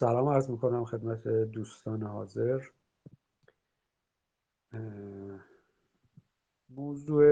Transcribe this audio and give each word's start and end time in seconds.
سلام 0.00 0.28
عرض 0.28 0.50
می‌کنم 0.50 0.84
خدمت 0.84 1.28
دوستان 1.28 2.02
حاضر. 2.02 2.60
موضوع 6.68 7.24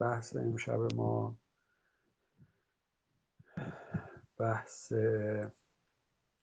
بحث 0.00 0.36
امشب 0.36 0.94
ما 0.94 1.36
بحث 4.38 4.92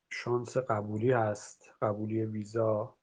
شانس 0.09 0.57
قبولی 0.57 1.11
هست 1.11 1.63
قبولی 1.81 2.25
ویزا 2.25 2.97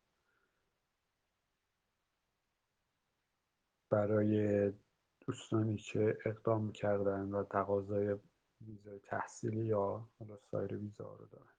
برای 3.90 4.72
دوستانی 5.20 5.76
که 5.76 6.18
اقدام 6.26 6.72
کردن 6.72 7.30
و 7.30 7.44
تقاضای 7.44 8.16
ویزای 8.60 8.98
تحصیلی 8.98 9.64
یا 9.66 10.08
حالا 10.18 10.36
سایر 10.36 10.76
ویزا 10.76 11.14
رو 11.14 11.26
دارن. 11.26 11.54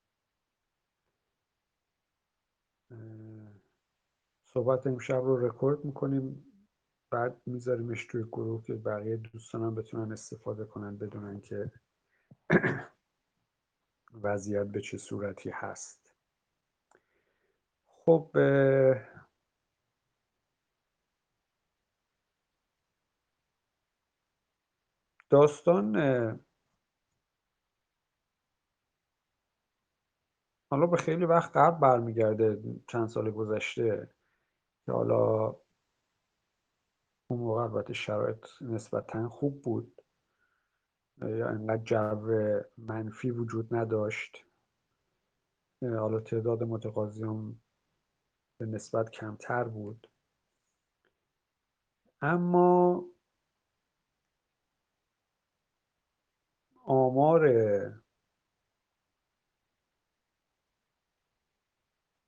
صحبت 4.45 4.87
امشب 4.87 5.15
رو 5.23 5.47
رکورد 5.47 5.85
می‌کنیم. 5.85 6.45
بعد 7.11 7.41
میذاریمش 7.45 8.05
توی 8.05 8.23
گروه 8.23 8.63
که 8.63 8.73
بقیه 8.73 9.17
دوستانم 9.17 9.75
بتونن 9.75 10.11
استفاده 10.11 10.65
کنن 10.65 10.97
بدونن 10.97 11.41
که 11.41 11.71
وضعیت 14.23 14.67
به 14.67 14.81
چه 14.81 14.97
صورتی 14.97 15.49
هست. 15.49 16.15
خب 17.88 18.31
داستان 25.29 25.95
حالا 30.72 30.86
به 30.86 30.97
خیلی 30.97 31.25
وقت 31.25 31.58
قبل 31.58 31.80
برمیگرده 31.80 32.64
چند 32.88 33.08
سال 33.08 33.31
گذشته 33.31 34.09
که 34.86 34.91
حالا 34.91 35.47
اون 37.27 37.39
موقع 37.39 37.61
البته 37.61 37.94
شرایط 37.94 38.45
نسبتا 38.61 39.30
خوب 39.30 39.61
بود. 39.61 40.02
یا 41.22 41.49
انقدر 41.49 41.83
جو 41.83 42.61
منفی 42.77 43.31
وجود 43.31 43.75
نداشت. 43.75 44.45
حالا 45.81 46.19
تعداد 46.19 46.64
متقاضیان 46.64 47.61
به 48.58 48.66
نسبت 48.66 49.09
کمتر 49.09 49.64
بود. 49.64 50.08
اما 52.22 53.05
آمار 56.86 58.00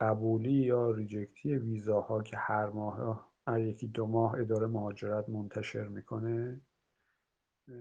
قبولی 0.04 0.54
یا 0.54 0.92
ریجکتی 0.92 1.56
ویزاها 1.56 2.24
که 2.24 2.38
هر 2.38 2.66
ماه 2.66 3.30
هر 3.48 3.60
یکی 3.60 3.88
دو 3.88 4.08
ماه 4.08 4.36
اداره 4.40 4.68
مهاجرت 4.68 5.30
منتشر 5.30 5.88
می‌کنه 5.88 6.62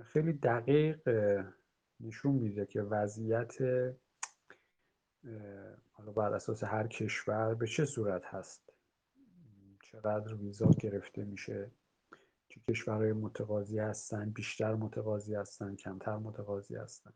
خیلی 0.04 0.32
دقیق 0.32 1.08
نشون 2.00 2.34
میده 2.34 2.66
که 2.66 2.82
وضعیت 2.82 3.52
حالا 5.92 6.12
بر 6.12 6.34
اساس 6.34 6.64
هر 6.64 6.86
کشور 6.86 7.54
به 7.54 7.66
چه 7.66 7.84
صورت 7.84 8.24
هست. 8.24 8.72
چقدر 9.82 10.34
ویزا 10.34 10.70
گرفته 10.80 11.24
میشه؟ 11.24 11.70
چه 12.48 12.60
کشورهای 12.68 13.12
متقاضی 13.12 13.78
هستن؟ 13.78 14.30
بیشتر 14.30 14.74
متقاضی 14.74 15.34
هستن؟ 15.34 15.76
کمتر 15.76 16.16
متقاضی 16.16 16.76
هستن؟ 16.76 17.12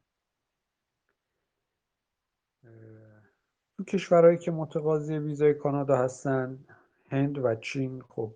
تو 3.76 3.84
کشورهایی 3.84 4.38
که 4.38 4.50
متقاضی 4.50 5.18
ویزای 5.18 5.54
کانادا 5.54 5.96
هستن 5.96 6.64
هند 7.10 7.38
و 7.38 7.54
چین 7.54 8.02
خب 8.02 8.34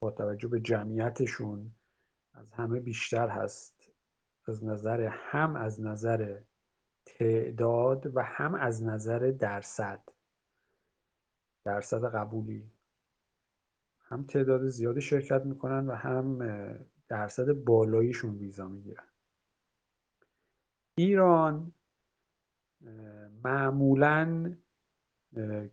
با 0.00 0.10
توجه 0.10 0.48
به 0.48 0.60
جمعیتشون 0.60 1.70
از 2.34 2.52
همه 2.52 2.80
بیشتر 2.80 3.28
هست. 3.28 3.92
از 4.46 4.64
نظر 4.64 5.08
هم 5.10 5.56
از 5.56 5.80
نظر 5.80 6.40
تعداد 7.06 8.16
و 8.16 8.22
هم 8.22 8.54
از 8.54 8.82
نظر 8.82 9.34
درصد. 9.38 10.02
درصد 11.64 12.04
قبولی. 12.04 12.70
هم 14.00 14.24
تعداد 14.24 14.68
زیادی 14.68 15.00
شرکت 15.00 15.44
می‌کنن 15.44 15.86
و 15.86 15.94
هم 15.94 16.38
درصد 17.08 17.52
بالاییشون 17.52 18.38
ویزا 18.38 18.68
می‌گیرن. 18.68 19.08
ایران 20.94 21.72
معمولا 23.44 24.56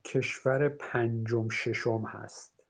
کشور 0.03 0.69
پنجم 0.69 1.49
ششم 1.49 2.03
هست. 2.07 2.63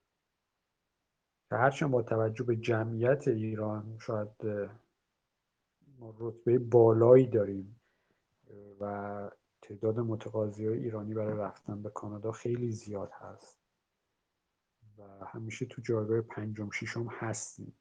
که 1.49 1.55
هرچند 1.55 1.91
با 1.91 2.01
توجه 2.01 2.43
به 2.43 2.55
جمعیت 2.55 3.27
ایران 3.27 3.97
شاید 3.99 4.29
ما 5.99 6.15
رتبه 6.19 6.59
بالایی 6.59 7.27
داریم 7.27 7.81
و 8.79 9.31
تعداد 9.61 9.99
متقاضی 9.99 10.67
ایرانی 10.67 11.13
برای 11.13 11.37
رفتن 11.37 11.81
به 11.81 11.89
کانادا 11.89 12.31
خیلی 12.31 12.71
زیاد 12.71 13.11
هست 13.13 13.59
و 14.97 15.25
همیشه 15.25 15.65
تو 15.65 15.81
جایگاه 15.81 16.21
پنجم 16.21 16.69
ششم 16.71 17.07
هستیم. 17.07 17.77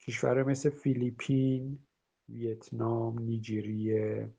کشور 0.00 0.42
مثل 0.42 0.70
فیلیپین 0.70 1.86
ویتنام 2.28 3.18
نیجریه 3.18 4.34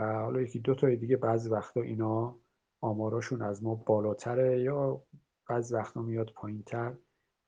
حالا 0.00 0.40
یکی 0.40 0.58
دو 0.58 0.74
تا 0.74 0.94
دیگه 0.94 1.16
بعضی 1.16 1.50
وقتا 1.50 1.80
اینا 1.80 2.38
آماراشون 2.80 3.42
از 3.42 3.62
ما 3.64 3.74
بالاتره 3.74 4.62
یا 4.62 5.02
بعضی 5.48 5.74
وقتا 5.74 6.02
میاد 6.02 6.32
پایینتر. 6.32 6.94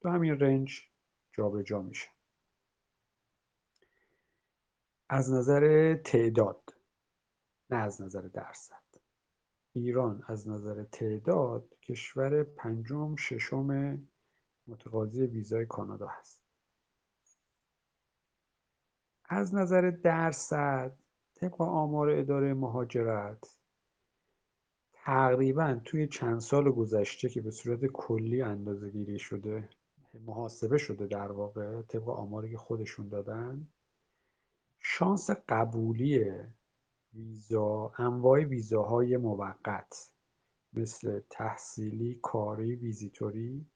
تو 0.00 0.08
همین 0.08 0.40
رنج 0.40 0.82
جابجا 1.32 1.62
جا 1.62 1.82
میشه. 1.82 2.08
از 5.08 5.32
نظر 5.32 5.94
تعداد 5.94 6.74
نه 7.70 7.76
از 7.76 8.02
نظر 8.02 8.20
درصد. 8.20 8.82
ایران 9.72 10.24
از 10.28 10.48
نظر 10.48 10.84
تعداد 10.84 11.74
کشور 11.82 12.42
پنجم 12.42 13.16
ششم 13.16 13.98
متقاضی 14.66 15.26
ویزای 15.26 15.66
کانادا 15.66 16.06
هست. 16.06 16.40
از 19.24 19.54
نظر 19.54 19.90
درصد 19.90 21.01
طبق 21.42 21.60
آمار 21.60 22.10
اداره 22.10 22.54
مهاجرت. 22.54 23.56
تقریبا 24.92 25.80
توی 25.84 26.06
چند 26.06 26.40
سال 26.40 26.70
گذشته 26.70 27.28
که 27.28 27.40
به 27.40 27.50
صورت 27.50 27.86
کلی 27.86 28.42
اندازه 28.42 28.90
گیری 28.90 29.18
شده 29.18 29.68
محاسبه 30.14 30.78
شده 30.78 31.06
در 31.06 31.32
واقع 31.32 31.82
طبق 31.82 32.08
آماری 32.08 32.50
که 32.50 32.56
خودشون 32.56 33.08
دادن 33.08 33.68
شانس 34.80 35.30
قبولی 35.48 36.30
ویزا 37.14 37.92
انواع 37.98 38.40
ویزاهای 38.44 39.16
موقت 39.16 40.10
مثل 40.72 41.20
تحصیلی 41.30 42.20
کاری 42.22 42.76
ویزیتوری 42.76 43.66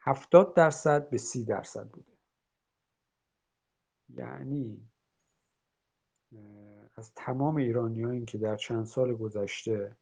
هفتاد 0.00 0.54
درصد 0.54 1.10
به 1.10 1.18
سی 1.18 1.44
درصد 1.44 1.88
بوده. 1.90 2.12
یعنی 4.08 4.90
از 6.96 7.12
تمام 7.16 7.56
ایرانیایی 7.56 8.24
که 8.24 8.38
در 8.38 8.56
چند 8.56 8.84
سال 8.84 9.14
گذشته 9.14 9.96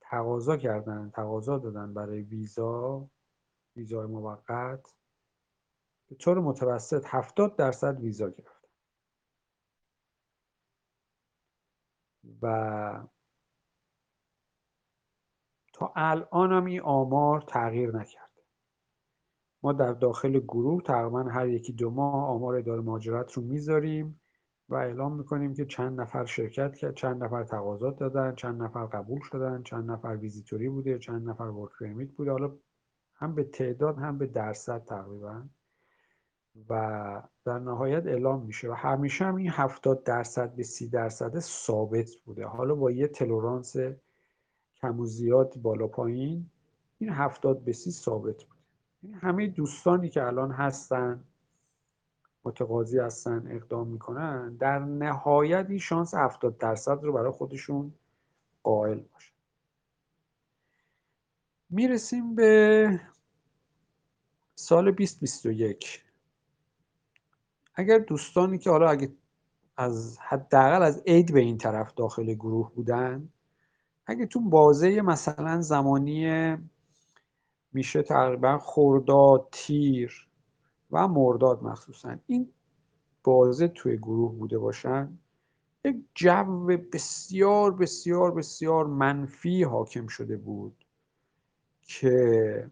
تقاضا 0.00 0.56
کردن 0.56 1.10
تقاضا 1.10 1.58
دادن 1.58 1.94
برای 1.94 2.22
ویزا 2.22 3.08
ویزای 3.76 4.06
موقت 4.06 4.94
به 6.08 6.16
طور 6.16 6.40
متوسط 6.40 7.04
هفتاد 7.06 7.56
درصد 7.56 8.00
ویزا 8.00 8.30
گرفتن. 8.30 8.68
و 12.42 13.06
تا 15.72 15.92
الان 15.96 16.52
هم 16.52 16.64
این 16.64 16.80
آمار 16.80 17.40
تغییر 17.40 17.96
نکرده. 17.96 18.42
ما 19.62 19.72
در 19.72 19.92
داخل 19.92 20.40
گروه 20.40 20.82
تقریبا 20.82 21.22
هر 21.22 21.48
یکی 21.48 21.72
دو 21.72 21.90
ماه 21.90 22.28
آمار 22.28 22.56
اداره 22.56 22.80
مهاجرت 22.80 23.32
رو 23.32 23.42
می‌ذاریم. 23.42 24.20
و 24.68 24.74
اعلام 24.74 25.16
می‌کنیم 25.16 25.54
که 25.54 25.64
چند 25.64 26.00
نفر 26.00 26.24
شرکت 26.24 26.76
کرد 26.76 26.94
چند 26.94 27.24
نفر 27.24 27.44
تقاضا 27.44 27.90
دادن 27.90 28.34
چند 28.34 28.62
نفر 28.62 28.86
قبول 28.86 29.20
شدن 29.20 29.62
چند 29.62 29.90
نفر 29.90 30.16
ویزیتوری 30.16 30.68
بوده 30.68 30.98
چند 30.98 31.28
نفر 31.28 31.44
ورک 31.44 31.70
پرمیت 31.80 32.12
بوده. 32.12 32.30
حالا 32.30 32.52
هم 33.14 33.34
به 33.34 33.44
تعداد 33.44 33.98
هم 33.98 34.18
به 34.18 34.26
درصد 34.26 34.84
تقریبا. 34.84 35.42
و 36.68 37.22
در 37.44 37.58
نهایت 37.58 38.06
اعلام 38.06 38.46
میشه. 38.46 38.70
و 38.70 38.72
همیشه 38.72 39.24
هم 39.24 39.36
این 39.36 39.50
هفتاد 39.50 40.02
درصد 40.02 40.54
به 40.54 40.62
سی 40.62 40.88
درصد 40.88 41.38
ثابت 41.38 42.10
بوده. 42.24 42.46
حالا 42.46 42.74
با 42.74 42.90
یه 42.90 43.08
تلورانس 43.08 43.76
کم 44.76 45.00
و 45.00 45.06
زیاد 45.06 45.54
بالا 45.56 45.86
پایین 45.86 46.50
این 46.98 47.10
هفتاد 47.10 47.64
به 47.64 47.72
سی 47.72 47.90
ثابت 47.90 48.44
بوده. 48.44 49.16
همه 49.16 49.46
دوستانی 49.46 50.08
که 50.08 50.22
الان 50.26 50.50
هستن 50.50 51.24
متقاضی 52.44 52.98
هستن 52.98 53.46
اقدام 53.50 53.88
می‌کنن 53.88 54.56
در 54.56 54.78
نهایت 54.78 55.66
این 55.68 55.78
شانس 55.78 56.14
70 56.14 56.58
درصد 56.58 57.02
رو 57.02 57.12
برای 57.12 57.32
خودشون 57.32 57.94
قائل 58.62 59.00
باشن 59.00 59.34
می‌رسیم 61.70 62.34
به 62.34 63.00
سال 64.54 64.84
2021 64.84 66.04
اگر 67.74 67.98
دوستانی 67.98 68.58
که 68.58 68.70
حالا 68.70 68.90
اگه 68.90 69.12
از 69.76 70.18
حداقل 70.20 70.82
از 70.82 71.02
عید 71.06 71.32
به 71.32 71.40
این 71.40 71.58
طرف 71.58 71.94
داخل 71.94 72.34
گروه 72.34 72.72
بودن 72.74 73.28
اگه 74.06 74.26
تو 74.26 74.40
بازه 74.40 75.00
مثلا 75.00 75.60
زمانی 75.60 76.56
میشه 77.72 78.02
تقریبا 78.02 78.58
خرداد 78.58 79.48
تیر 79.52 80.28
و 80.94 81.08
مرداد 81.08 81.62
مخصوصا 81.62 82.16
این 82.26 82.48
بازه 83.24 83.68
توی 83.68 83.96
گروه 83.96 84.34
بوده 84.34 84.58
باشن 84.58 85.18
یک 85.84 85.96
جو 86.14 86.66
بسیار 86.92 87.74
بسیار 87.74 88.34
بسیار 88.34 88.86
منفی 88.86 89.62
حاکم 89.62 90.06
شده 90.06 90.36
بود 90.36 90.84
که 91.82 92.70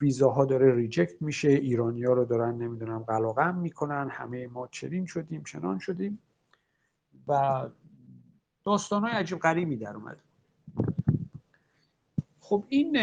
ویزاها 0.00 0.44
داره 0.44 0.74
ریجکت 0.74 1.22
میشه 1.22 1.48
ایرانی 1.48 2.04
ها 2.04 2.12
رو 2.12 2.24
دارن 2.24 2.54
نمی‌دونم 2.54 2.98
قلقم 2.98 3.54
می‌کنن 3.54 4.08
همه 4.10 4.46
ما 4.46 4.66
چرین 4.66 5.06
شدیم 5.06 5.42
چنان 5.44 5.78
شدیم 5.78 6.18
و 7.28 7.68
داستان 8.64 9.02
های 9.02 9.12
عجیب 9.12 9.38
غریبی 9.38 9.76
در 9.76 9.96
اومد. 9.96 10.20
خب 12.40 12.64
این 12.68 12.96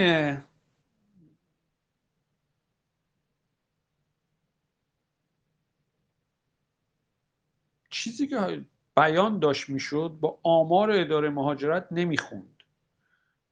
چیزی 8.04 8.28
که 8.28 8.66
بیان 8.96 9.40
داشت 9.40 9.70
می‌شد 9.70 10.18
با 10.22 10.40
آمار 10.44 10.92
اداره 10.92 11.30
مهاجرت 11.30 11.88
نمی‌خوند. 11.92 12.64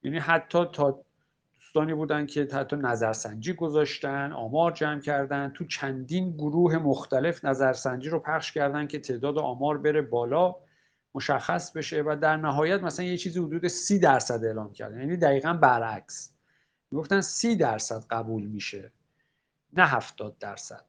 یعنی 0.03 0.17
حتی 0.17 0.65
تا 0.73 1.03
دوستانی 1.59 1.93
بودن 1.93 2.25
که 2.25 2.47
حتی 2.53 2.75
نظرسنجی 2.75 3.53
گذاشتن 3.53 4.31
آمار 4.31 4.71
جمع 4.71 4.99
کردن 4.99 5.49
تو 5.49 5.65
چندین 5.65 6.31
گروه 6.31 6.77
مختلف 6.77 7.45
نظرسنجی 7.45 8.09
رو 8.09 8.19
پخش 8.19 8.51
کردن 8.51 8.87
که 8.87 8.99
تعداد 8.99 9.37
آمار 9.37 9.77
بره 9.77 10.01
بالا 10.01 10.55
مشخص 11.15 11.71
بشه 11.71 12.01
و 12.01 12.17
در 12.21 12.37
نهایت 12.37 12.83
مثلا 12.83 13.05
یه 13.05 13.17
چیزی 13.17 13.39
حدود 13.39 13.67
سی 13.67 13.99
درصد 13.99 14.45
اعلام 14.45 14.73
کردن. 14.73 14.99
یعنی 14.99 15.17
دقیقا 15.17 15.53
برعکس. 15.53 16.33
می‌گفتن 16.91 17.21
سی 17.21 17.55
درصد 17.55 18.05
قبول 18.09 18.43
میشه 18.43 18.91
نه 19.73 19.85
هفتاد 19.85 20.37
درصد. 20.37 20.85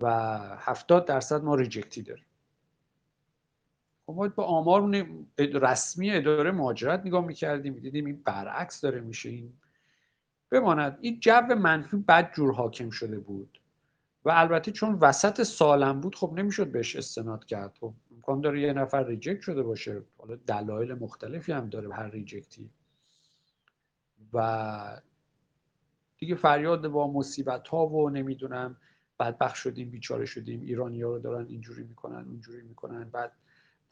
و 0.00 0.10
هفتاد 0.58 1.06
درصد 1.06 1.42
ما 1.42 1.54
reject 1.54 1.95
ی 1.95 2.02
داریم. 2.02 2.24
خب 4.06 4.12
ما 4.12 4.28
با 4.28 4.44
آمار 4.44 5.06
رسمی 5.38 6.10
اداره 6.10 6.50
مهاجرت 6.50 7.00
نگاه 7.06 7.24
می‌کردیم 7.26 7.74
دیدیم 7.74 8.04
این 8.04 8.22
برعکس 8.24 8.80
داره 8.80 9.00
میشه 9.00 9.28
این 9.28 9.52
بماند. 10.50 10.98
این 11.00 11.20
جو 11.20 11.40
منفی 11.40 11.96
بد 11.96 12.32
جور 12.32 12.52
حاکم 12.54 12.90
شده 12.90 13.18
بود 13.18 13.60
و 14.24 14.30
البته 14.30 14.72
چون 14.72 14.94
وسط 14.94 15.42
سالم 15.42 16.00
بود 16.00 16.14
خب 16.14 16.32
نمی‌شد 16.36 16.72
بهش 16.72 16.96
استناد 16.96 17.44
کرد. 17.44 17.76
خب 17.80 17.94
امکان 18.14 18.40
داره 18.40 18.60
یه 18.60 18.72
نفر 18.72 19.04
reject 19.06 19.40
شده 19.40 19.62
باشه. 19.62 20.02
حالا 20.18 20.36
دلایل 20.36 20.94
مختلفی 20.94 21.52
هم 21.52 21.68
داره 21.68 21.94
هر 21.94 22.10
reject 22.10 22.55
ی. 22.55 22.70
و 24.32 25.00
دیگه 26.18 26.34
فریاد 26.34 26.88
با 26.88 27.12
مصیبت 27.12 27.68
ها 27.68 27.86
و 27.86 28.10
نمی‌دونم 28.10 28.76
بدبخ 29.18 29.54
شدیم 29.54 29.90
بیچاره 29.90 30.24
شدیم 30.24 30.60
ایرانی 30.60 31.02
ها 31.02 31.10
رو 31.10 31.18
دارن 31.18 31.46
اینجوری 31.46 31.82
می‌کنن 31.82 32.24
اونجوری 32.28 32.62
می‌کنن. 32.62 33.04
بعد 33.10 33.32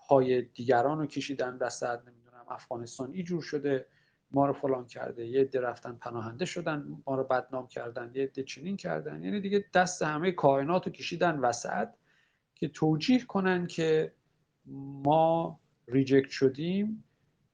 پای 0.09 0.43
دیگران 0.43 0.99
رو 0.99 1.07
کشیدن 1.07 1.59
وسط 1.61 1.99
نمی‌دونم 2.09 2.45
افغانستان 2.49 3.13
اینجور 3.13 3.43
شده 3.43 3.87
ما 4.31 4.47
رو 4.47 4.53
فلان 4.53 4.87
کرده 4.87 5.27
یه 5.27 5.41
عده 5.41 5.61
رفتن 5.61 5.93
پناهنده 5.93 6.45
شدن 6.45 7.03
ما 7.07 7.15
رو 7.15 7.25
بدنام 7.25 7.67
کردن 7.67 8.11
یه 8.15 8.23
عده 8.23 8.43
چنین 8.43 8.77
کردن. 8.77 9.25
یعنی 9.25 9.41
دیگه 9.41 9.65
دست 9.75 10.03
همه 10.03 10.33
کائنات 10.33 10.87
رو 10.87 10.93
کشیدن 10.93 11.39
وسط 11.39 11.89
که 12.55 12.69
توجیه 12.69 13.25
کنن 13.25 13.67
که 13.67 14.13
ما 15.05 15.61
reject 15.89 16.31
شدیم 16.31 17.05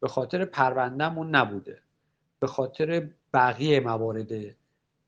به 0.00 0.08
خاطر 0.08 0.44
پروندهمون 0.44 1.34
نبوده 1.34 1.82
به 2.40 2.46
خاطر 2.46 3.08
بقیه 3.34 3.80
موارد 3.80 4.32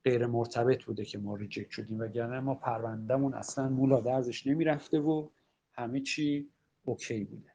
غیر 0.05 0.27
مرتبط 0.27 0.85
بوده 0.85 1.05
که 1.05 1.19
ما 1.19 1.37
reject 1.37 1.71
شدیم. 1.71 2.01
وگرنه 2.01 2.41
ما 2.41 2.55
پروندهمون 2.55 3.35
اصلا 3.35 3.69
مو 3.69 3.90
لا 3.90 4.01
درزش 4.01 4.47
نمی‌رفته 4.47 5.01
و 5.01 5.29
همه 5.73 6.01
چی 6.01 6.51
okay 6.91 7.25
بوده. 7.25 7.53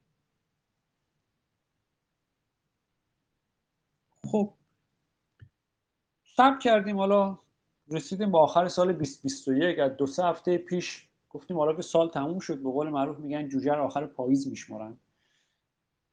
خب 4.24 4.54
صبر 6.24 6.60
کردیم. 6.60 6.98
حالا 6.98 7.40
رسیدیم 7.92 8.32
به 8.32 8.38
آخر 8.38 8.68
سال 8.68 8.94
2021 8.94 9.80
از 9.80 9.98
دو 9.98 10.08
سه 10.08 10.26
هفته 10.26 10.58
پیش 10.58 11.08
گفتیم 11.30 11.58
حالا 11.58 11.74
که 11.74 11.82
سال 11.82 12.10
تموم 12.10 12.40
شد 12.40 12.64
به 12.64 12.72
قول 12.72 12.90
معروف 12.90 13.20
میگن 13.20 13.48
جوجه 13.50 13.72
آخر 13.72 14.06
پاییز 14.06 14.48
میشمارن. 14.48 14.98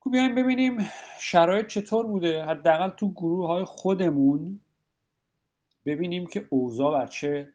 خب 0.00 0.10
بیایم 0.10 0.34
ببینیم 0.34 0.90
شرایط 1.20 1.66
چطور 1.66 2.06
بوده. 2.06 2.44
حداقل 2.44 2.90
تو 2.90 3.12
گروه 3.12 3.46
های 3.46 3.64
خودمون 3.64 4.60
ببینیم 5.84 6.26
که 6.26 6.46
اوضاع 6.50 6.92
بر 6.92 7.06
چه 7.06 7.52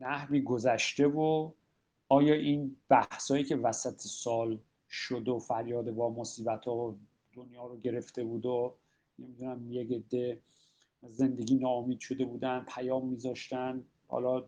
نحوی 0.00 0.42
گذشته 0.42 1.06
و 1.06 1.52
آیا 2.08 2.34
این 2.34 2.76
بحثایی 2.88 3.44
که 3.44 3.56
وسط 3.56 4.00
سال 4.00 4.58
شد 4.90 5.28
و 5.28 5.38
فریاد 5.38 5.90
با 5.90 6.10
مصیبت 6.10 6.64
ها 6.64 6.96
دنیا 7.32 7.66
رو 7.66 7.80
گرفته 7.80 8.24
بود 8.24 8.46
و 8.46 8.74
نمی‌دونم 9.18 9.72
یک 9.72 9.92
عده 9.92 10.40
زندگی 11.02 11.54
ناامید 11.54 12.00
شده 12.00 12.24
بودن 12.24 12.66
پیام 12.68 13.08
میذاشتن؟ 13.08 13.84
حالا 14.08 14.44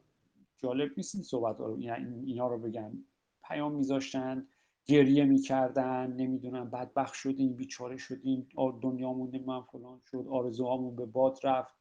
جالب 0.59 0.91
نیست 0.97 1.15
این 1.15 1.25
صحبت 1.25 1.59
ها 1.61 1.77
یعنی 1.79 2.25
اینا 2.27 2.49
رو 2.49 2.59
بگن. 2.59 3.05
پیام 3.45 3.75
میذاشتن 3.75 4.47
گریه 4.87 5.25
می‌کردن 5.25 6.13
نمی‌دونم 6.13 6.71
بدبخت 6.71 7.15
شدیم 7.15 7.53
بیچاره 7.53 7.97
شدیم 7.97 8.49
دنیامون 8.83 9.45
من 9.47 9.63
فلان 9.63 10.01
شد 10.11 10.27
آرزوهامون 10.31 10.97
به 10.97 11.07
باد 11.07 11.39
رفت. 11.45 11.78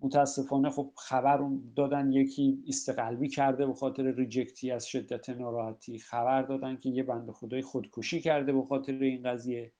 متاسفانه 0.00 0.70
خب 0.70 0.92
خبر 0.96 1.48
دادن 1.76 2.12
یکی 2.12 2.64
استقلبی 2.68 3.28
کرده 3.28 3.66
به 3.66 3.74
خاطر 3.74 4.02
ریجکتی 4.02 4.70
از 4.70 4.86
شدت 4.86 5.30
ناراحتی 5.30 5.98
خبر 5.98 6.42
دادن 6.42 6.76
که 6.76 6.88
یه 6.88 7.02
بند 7.02 7.30
خدای 7.30 7.62
خودکشی 7.62 8.20
کرده 8.20 8.52
به 8.52 8.62
خاطر 8.62 8.92
این 8.92 9.22
قضیه. 9.22 9.72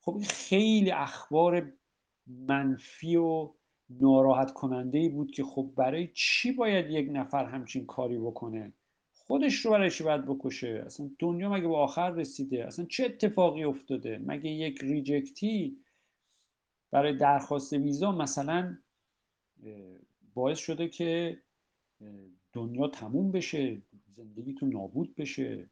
خب 0.00 0.14
این 0.14 0.24
خیلی 0.24 0.90
اخبار 0.90 1.72
منفی 2.26 3.16
و 3.16 3.50
ناراحت 3.90 4.52
کننده 4.52 4.98
ای 4.98 5.08
بود 5.08 5.30
که 5.30 5.44
خب 5.44 5.72
برای 5.76 6.10
چی 6.14 6.52
باید 6.52 6.90
یک 6.90 7.08
نفر 7.12 7.44
همچین 7.44 7.86
کاری 7.86 8.18
بکنه؟ 8.18 8.72
خودش 9.12 9.54
رو 9.54 9.70
برای 9.70 9.90
چی 9.90 10.04
باید 10.04 10.26
بکشه؟ 10.26 10.82
اصلا 10.86 11.10
دنیا 11.18 11.50
مگه 11.50 11.68
به 11.68 11.76
آخر 11.76 12.10
رسیده؟ 12.10 12.66
اصلا 12.66 12.84
چه 12.84 13.04
اتفاقی 13.04 13.64
افتاده؟ 13.64 14.20
مگه 14.26 14.50
یک 14.50 14.78
ریجکتی 14.82 15.76
برای 16.90 17.16
درخواست 17.16 17.72
ویزا 17.72 18.12
مثلا 18.12 18.76
باعث 20.34 20.58
شده 20.58 20.88
که 20.88 21.42
دنیا 22.52 22.88
تموم 22.88 23.32
بشه 23.32 23.82
زندگیتون 24.16 24.72
نابود 24.72 25.14
بشه. 25.14 25.70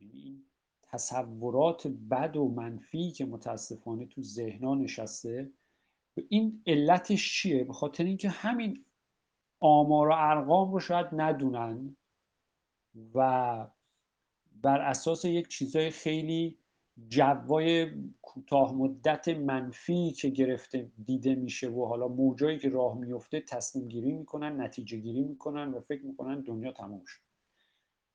یعنی 0.00 0.20
این 0.20 0.44
تصورات 0.82 1.86
بد 1.86 2.36
و 2.36 2.48
منفی 2.48 3.10
که 3.10 3.24
متاسفانه 3.24 4.06
تو 4.06 4.22
ذهنا 4.22 4.74
نشسته 4.74 5.52
این 6.28 6.62
علتش 6.66 7.40
چیه؟ 7.40 7.64
به 7.64 7.72
خاطر 7.72 8.04
اینکه 8.04 8.28
همین 8.28 8.84
آمار 9.60 10.08
و 10.08 10.12
ارقام 10.16 10.72
رو 10.72 10.80
شاید 10.80 11.06
ندونن 11.12 11.96
و 13.14 13.66
بر 14.52 14.80
اساس 14.80 15.24
یک 15.24 15.48
چیزای 15.48 15.90
خیلی 15.90 16.58
جوهای 17.08 17.90
کوتاه 18.22 18.74
مدت 18.74 19.28
منفی 19.28 20.10
که 20.10 20.28
گرفته 20.28 20.90
دیده 21.04 21.34
میشه 21.34 21.68
و 21.68 21.84
حالا 21.84 22.08
موجایی 22.08 22.58
که 22.58 22.68
راه 22.68 22.98
میفته 22.98 23.40
تصمیم 23.40 23.88
گیری 23.88 24.12
می‌کنن 24.12 24.60
نتیجه 24.60 24.98
گیری 24.98 25.24
می‌کنن 25.24 25.74
و 25.74 25.80
فکر 25.80 26.02
می‌کنن 26.06 26.40
دنیا 26.40 26.72
تموم 26.72 27.04
شد. 27.04 27.20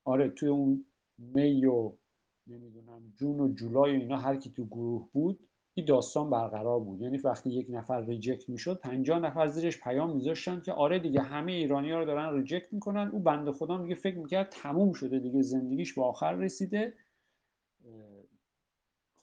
آره 0.06 0.30
توی 0.30 0.50
اون 0.50 0.86
May 1.18 1.66
و 1.66 1.92
نمی‌دونم 2.48 3.14
June 3.18 3.40
و 3.40 3.54
جولای 3.54 3.96
اینا 3.96 4.18
هر 4.18 4.36
کی 4.36 4.50
تو 4.50 4.66
گروه 4.66 5.10
بود 5.14 5.40
این 5.74 5.86
داستان 5.86 6.30
برقرار 6.30 6.80
بود. 6.80 7.02
یعنی 7.02 7.18
وقتی 7.18 7.50
یک 7.50 7.68
نفر 7.70 8.02
reject 8.06 8.50
می‌شد 8.50 8.80
50 8.80 9.20
نفر 9.20 9.48
زیرش 9.48 9.82
پیام 9.82 10.16
میذاشتن 10.16 10.62
که 10.62 10.74
آره 10.74 11.00
دیگه 11.00 11.22
همه 11.22 11.52
ایرانی 11.52 11.92
ها 11.92 12.00
رو 12.00 12.06
دارن 12.06 12.36
reject 12.38 12.74
می‌کنن. 12.74 13.08
او 13.08 13.20
بنده 13.20 13.52
خدا 13.52 13.78
میگه 13.78 13.96
فکر 13.96 14.18
می‌کرد 14.18 14.50
تموم 14.50 14.94
شده 14.94 15.20
دیگه 15.20 15.42
زندگیش 15.42 15.94
به 15.94 16.04
آخر 16.04 16.34
رسیده. 16.34 16.94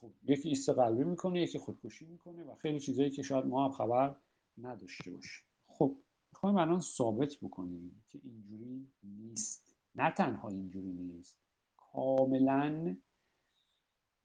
خب 0.07 0.31
یکی 0.31 0.49
ایست 0.49 0.69
قلبی 0.69 1.03
می‌کنه 1.03 1.41
یکی 1.41 1.59
خودکشی 1.59 2.05
می‌کنه 2.05 2.43
و 2.43 2.55
خیلی 2.55 2.79
چیزایی 2.79 3.09
که 3.09 3.23
شاید 3.23 3.45
ما 3.45 3.65
هم 3.65 3.71
خبر 3.71 4.15
نداشته 4.57 5.11
باشیم. 5.11 5.45
خب 5.67 5.97
می‌خوایم 6.31 6.57
الان 6.57 6.79
ثابت 6.79 7.35
بکنیم 7.41 8.03
که 8.09 8.19
اینجوری 8.23 8.87
نیست. 9.03 9.75
نه 9.95 10.11
تنها 10.11 10.49
اینجوری 10.49 10.93
نیست 10.93 11.37
کاملا 11.77 12.97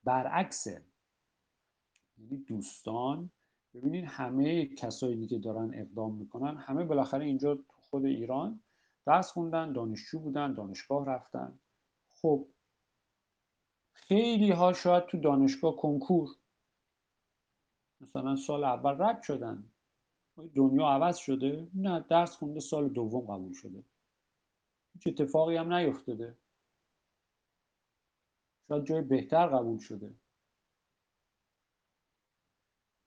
برعکسه 0.04 0.84
یعنی 2.18 2.36
دوستان 2.36 3.30
ببینید 3.74 4.04
همه 4.04 4.66
کسایی 4.66 5.26
که 5.26 5.38
دارن 5.38 5.74
اقدام 5.74 6.14
می‌کنن 6.14 6.56
همه 6.56 6.84
بالاخره 6.84 7.24
اینجا 7.24 7.58
خود 7.68 8.04
ایران 8.04 8.62
درس 9.06 9.30
خوندن 9.30 9.72
دانشجو 9.72 10.18
بودن 10.18 10.54
دانشگاه 10.54 11.06
رفتن. 11.06 11.58
خب 12.10 12.46
خیلی 13.92 14.50
ها 14.50 14.72
شاید 14.72 15.06
تو 15.06 15.18
دانشگاه 15.20 15.76
کنکور. 15.76 16.28
مثلا 18.00 18.36
سال 18.36 18.64
اول 18.64 19.02
رد 19.02 19.22
شدن. 19.22 19.64
دنیا 20.54 20.86
عوض 20.86 21.16
شده. 21.16 21.68
نه 21.74 22.04
درس 22.08 22.36
خونده 22.36 22.60
سال 22.60 22.88
دوم 22.88 23.20
قبول 23.20 23.52
شده. 23.52 23.84
هیچ 24.94 25.06
اتفاقی 25.06 25.56
هم 25.56 25.72
نیفتاده. 25.74 26.36
شاید 28.68 28.84
جای 28.84 29.02
بهتر 29.02 29.46
قبول 29.46 29.78
شده. 29.78 30.14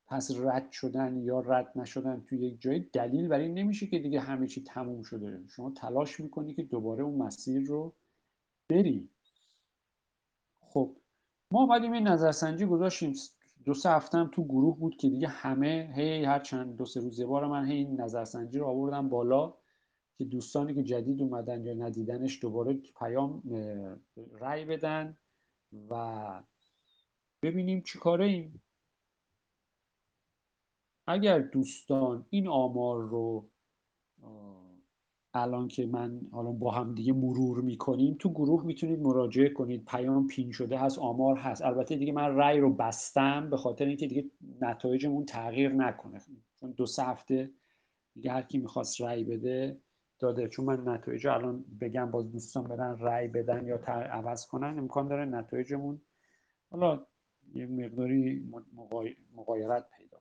پس 0.07 0.31
رد 0.37 0.71
شدن 0.71 1.17
یا 1.17 1.39
رد 1.39 1.71
نشدن 1.75 2.21
توی 2.21 2.39
یک 2.39 2.61
جای 2.61 2.79
دلیل 2.79 3.27
برای 3.27 3.45
این 3.45 3.53
نمیشه 3.53 3.87
که 3.87 3.99
دیگه 3.99 4.19
همه 4.19 4.47
چی 4.47 4.63
تموم 4.63 5.03
شده. 5.03 5.47
شما 5.47 5.71
تلاش 5.71 6.19
می‌کنی 6.19 6.53
که 6.53 6.63
دوباره 6.63 7.03
اون 7.03 7.15
مسیر 7.21 7.67
رو 7.67 7.93
بری. 8.69 9.09
خب 10.75 10.95
ما 11.51 11.61
اومدیم 11.61 11.91
این 11.91 12.07
نظرسنجی 12.07 12.65
گذاشتیم. 12.65 13.13
دو 13.65 13.73
سه 13.73 13.89
هفته 13.89 14.17
هم 14.17 14.29
تو 14.33 14.43
گروه 14.43 14.79
بود 14.79 14.95
که 14.95 15.09
دیگه 15.09 15.27
همه 15.27 15.93
هی 15.95 16.25
هر 16.25 16.39
چند 16.39 16.77
دو 16.77 16.85
سه 16.85 16.99
روز 16.99 17.21
بار 17.21 17.47
من 17.47 17.65
هی 17.65 17.77
این 17.77 18.01
نظرسنجی 18.01 18.59
رو 18.59 18.67
آوردم 18.67 19.09
بالا 19.09 19.53
که 20.17 20.25
دوستانی 20.25 20.73
که 20.73 20.83
جدید 20.83 21.21
اومدن 21.21 21.65
یا 21.65 21.73
ندیدنش 21.73 22.41
دوباره 22.41 22.73
پیام 22.73 23.43
رأی 24.31 24.65
بدن 24.65 25.17
و 25.89 26.43
ببینیم 27.41 27.81
چی 27.81 27.99
کاره 27.99 28.25
ایم. 28.25 28.61
اگر 31.07 31.39
دوستان 31.39 32.25
این 32.29 32.47
آمار 32.47 33.01
رو 33.01 33.49
الان 35.35 35.67
که 35.67 35.85
من 35.85 36.21
حالا 36.31 36.51
با 36.51 36.71
هم 36.71 36.95
دیگه 36.95 37.13
مرور 37.13 37.61
می‌کنیم 37.61 38.15
تو 38.19 38.29
گروه 38.29 38.65
می‌تونید 38.65 38.99
مراجعه 38.99 39.49
کنید. 39.49 39.85
پیام 39.85 40.27
پین 40.27 40.51
شده 40.51 40.77
هست 40.77 40.99
آمار 40.99 41.37
هست. 41.37 41.61
البته 41.61 41.95
دیگه 41.95 42.11
من 42.11 42.35
رأی 42.35 42.59
رو 42.59 42.73
بستم 42.73 43.49
به 43.49 43.57
خاطر 43.57 43.85
اینکه 43.85 44.07
دیگه 44.07 44.31
نتایجمون 44.61 45.25
تغییر 45.25 45.71
نکنه. 45.71 46.21
چون 46.59 46.71
دو 46.71 46.85
سه 46.85 47.03
هفته 47.03 47.51
دیگه 48.13 48.31
هر 48.31 48.41
کی 48.41 48.57
می‌خواست 48.57 49.01
رأی 49.01 49.23
بده 49.23 49.77
داده. 50.19 50.47
چون 50.47 50.65
من 50.65 50.89
نتایج 50.89 51.27
الان 51.27 51.65
بگم 51.81 52.11
باز 52.11 52.31
دوستان 52.31 52.63
برن 52.63 52.97
رأی 52.99 53.27
بدن 53.27 53.65
یا 53.65 53.75
عوض 53.87 54.45
کنن 54.45 54.79
امکان 54.79 55.07
داره 55.07 55.25
نتایجمون 55.25 56.01
حالا 56.71 57.05
یه 57.53 57.65
مقداری 57.65 58.51
مقایرت 59.35 59.85
پیدا 59.97 60.17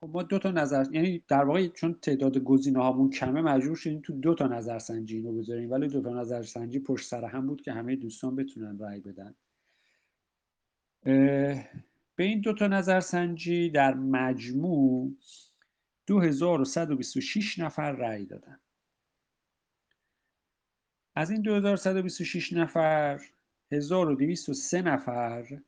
خب 0.00 0.10
ما 0.12 0.22
دو 0.22 0.38
تا 0.38 0.50
نظر 0.50 0.86
یعنی 0.92 1.24
در 1.28 1.44
واقع 1.44 1.68
چون 1.68 1.94
تعداد 1.94 2.38
گزینه 2.38 2.78
هامون 2.78 3.10
کمه 3.10 3.42
مجبور 3.42 3.76
شدیم 3.76 4.00
تو 4.00 4.12
دو 4.12 4.34
تا 4.34 4.46
نظرسنجی 4.46 5.16
اینو 5.16 5.32
بذاریم. 5.32 5.70
ولی 5.70 5.88
دو 5.88 6.02
تا 6.02 6.20
نظرسنجی 6.20 6.78
پشت 6.78 7.06
سر 7.06 7.24
هم 7.24 7.46
بود 7.46 7.62
که 7.62 7.72
همه 7.72 7.96
دوستان 7.96 8.36
بتونن 8.36 8.78
رأی 8.78 9.00
بدن. 9.00 9.34
به 12.16 12.24
این 12.24 12.40
دو 12.40 12.52
تا 12.52 12.66
نظرسنجی 12.66 13.70
در 13.70 13.94
مجموع 13.94 15.16
2126 16.06 17.58
نفر 17.58 17.92
رأی 17.92 18.26
دادن. 18.26 18.60
از 21.14 21.30
این 21.30 21.42
2126 21.42 22.52
نفر 22.52 23.20
1203 23.72 24.82
نفر 24.82 25.60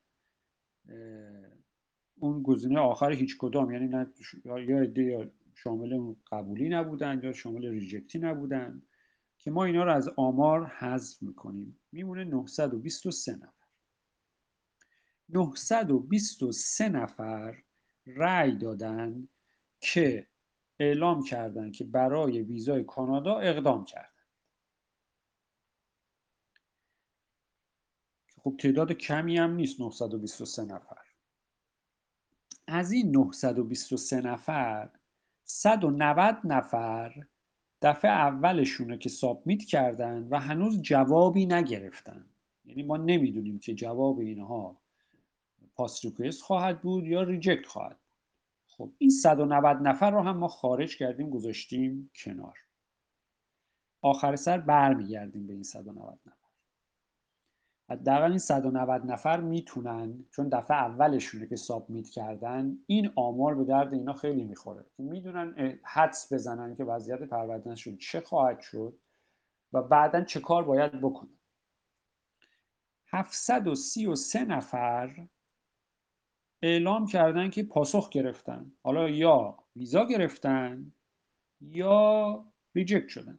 اون 2.23 2.43
گزینه 2.43 2.81
آخر 2.81 3.13
هیچ 3.13 3.37
کدام 3.39 3.71
یعنی 3.71 3.89
نه 3.89 4.13
یا 4.45 4.79
عده 4.79 5.33
شامل 5.55 6.15
قبولی 6.33 6.69
نبودن 6.69 7.21
یا 7.23 7.33
شامل 7.33 7.67
ریجکتی 7.67 8.19
نبودن 8.19 8.83
که 9.39 9.51
ما 9.51 9.65
اینا 9.65 9.85
رو 9.85 9.93
از 9.93 10.09
آمار 10.17 10.67
حذف 10.67 11.23
می‌کنیم. 11.23 11.81
میمونه 11.93 12.25
923 12.25 13.37
نفر. 13.37 13.67
923 15.29 16.89
نفر 16.89 17.63
رأی 18.07 18.57
دادن 18.57 19.29
که 19.81 20.27
اعلام 20.79 21.25
کردن 21.25 21.73
که 21.73 21.85
برای 21.85 22.43
ویزای 22.43 22.85
کانادا 22.85 23.39
اقدام 23.39 23.85
کردن. 23.85 24.09
خب 28.37 28.57
تعداد 28.61 28.93
کمی 28.93 29.39
هم 29.39 29.55
نیست 29.55 29.81
923 29.81 30.65
نفر. 30.65 31.02
از 32.75 32.93
این 32.93 33.11
923 33.11 34.21
نفر 34.21 34.91
190 35.45 36.39
نفر 36.45 37.25
دفعه 37.83 38.11
اولشونه 38.11 38.99
که 38.99 39.09
سابمیت 39.09 39.65
کردن 39.65 40.29
و 40.31 40.41
هنوز 40.41 40.83
جوابی 40.83 41.47
نگرفتن. 41.47 42.27
یعنی 42.65 42.83
ما 42.83 42.97
نمی‌دونیم 42.97 43.59
که 43.59 43.75
جواب 43.75 44.19
اینها 44.19 44.81
پاس 45.75 46.05
ریکوست 46.05 46.43
خواهد 46.43 46.83
بود 46.83 47.07
یا 47.07 47.23
ریجکت 47.23 47.67
خواهد 47.67 47.99
خب 48.67 48.93
این 48.99 49.11
190 49.11 49.77
نفر 49.83 50.11
رو 50.11 50.21
هم 50.21 50.37
ما 50.37 50.49
خارج 50.49 50.97
کردیم 50.97 51.31
گذاشتیم 51.31 52.11
کنار. 52.15 52.59
آخر 54.03 54.37
سر 54.37 54.59
برمیگردیم 54.59 55.47
به 55.47 55.53
این 55.53 55.63
190 55.63 56.19
نفر. 56.27 56.42
حداقل 57.93 58.29
این 58.29 58.39
190 58.39 59.07
نفر 59.07 59.41
می‌تونن 59.41 60.25
چون 60.31 60.49
دفعه 60.49 60.77
اولشونه 60.77 61.47
که 61.47 61.57
سابمیت 61.57 62.11
کردن 62.11 62.79
این 62.87 63.13
آمار 63.17 63.55
به 63.55 63.65
درد 63.65 63.95
اینا 63.95 64.13
خیلی 64.13 64.45
می‌خوره. 64.45 64.85
می‌دونن 64.99 65.79
حدس 65.85 66.33
بزنن 66.33 66.75
که 66.77 66.85
وضعیت 66.85 67.23
پروردنشون 67.23 67.97
چه 67.97 68.21
خواهد 68.21 68.61
شد 68.61 68.99
و 69.73 69.83
بعدا 69.83 70.25
چه 70.25 70.41
کار 70.41 70.65
باید 70.65 71.01
بکنن. 71.01 71.39
733 73.07 74.45
نفر 74.45 75.29
اعلام 76.63 77.07
کردن 77.07 77.51
که 77.51 77.63
پاسخ 77.63 78.09
گرفتن. 78.11 78.73
حالا 78.83 79.09
یا 79.09 79.59
ویزا 79.77 80.07
گرفتن 80.07 80.93
یا 81.61 82.45
reject 82.75 83.09
شدن. 83.09 83.39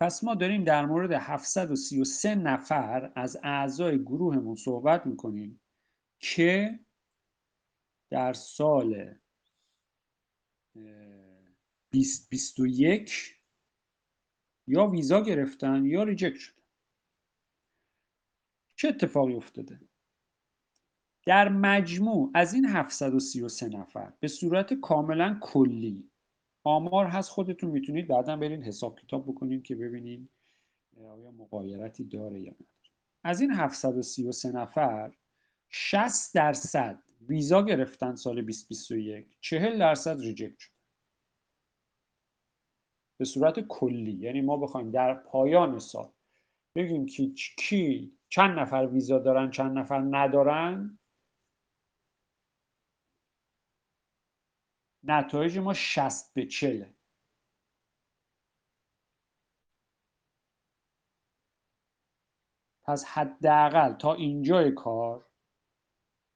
پس 0.00 0.24
ما 0.24 0.34
داریم 0.34 0.64
در 0.64 0.86
مورد 0.86 1.12
733 1.12 2.34
نفر 2.34 3.12
از 3.16 3.36
اعضای 3.42 4.02
گروهمون 4.02 4.56
صحبت 4.56 5.06
می‌کنیم 5.06 5.60
که 6.22 6.80
در 8.10 8.32
سال 8.32 9.14
2021 11.92 13.40
یا 14.66 14.86
ویزا 14.86 15.20
گرفتن 15.20 15.84
یا 15.84 16.02
reject 16.02 16.38
شدن. 16.38 16.62
چه 18.76 18.88
اتفاقی 18.88 19.34
افتاده؟ 19.34 19.80
در 21.26 21.48
مجموع 21.48 22.30
از 22.34 22.54
این 22.54 22.64
733 22.64 23.68
نفر 23.68 24.12
به 24.20 24.28
صورت 24.28 24.74
کاملا 24.74 25.38
کلی 25.42 26.09
آمار 26.64 27.06
هست 27.06 27.30
خودتون 27.30 27.70
می‌تونید 27.70 28.08
بعدا 28.08 28.36
برین 28.36 28.62
حساب 28.62 28.98
کتاب 28.98 29.24
بکنید 29.26 29.62
که 29.62 29.74
ببینید 29.74 30.30
آیا 30.96 31.30
مقایرتی 31.30 32.04
داره 32.04 32.40
یا 32.40 32.50
نه 32.60 32.66
از 33.24 33.40
این 33.40 33.50
733 33.50 34.52
نفر 34.52 35.12
60 35.68 36.34
درصد 36.34 37.02
ویزا 37.28 37.62
گرفتن 37.62 38.14
سال 38.14 38.42
2021 38.42 39.36
40 39.40 39.78
درصد 39.78 40.20
ریجکت 40.20 40.58
شد 40.58 40.70
به 43.18 43.24
صورت 43.24 43.60
کلی 43.60 44.12
یعنی 44.12 44.40
ما 44.40 44.56
بخوایم 44.56 44.90
در 44.90 45.14
پایان 45.14 45.78
سال 45.78 46.12
بگیم 46.74 47.06
که 47.06 47.30
کی 47.58 48.12
چند 48.28 48.58
نفر 48.58 48.88
ویزا 48.92 49.18
دارن 49.18 49.50
چند 49.50 49.78
نفر 49.78 49.98
ندارن. 50.10 50.98
نتایج 55.04 55.58
ما 55.58 55.74
60 55.74 56.34
به 56.34 56.46
40 56.46 56.84
پس 62.84 63.04
حداقل 63.04 63.92
تا 63.92 64.14
اینجای 64.14 64.72
کار 64.72 65.26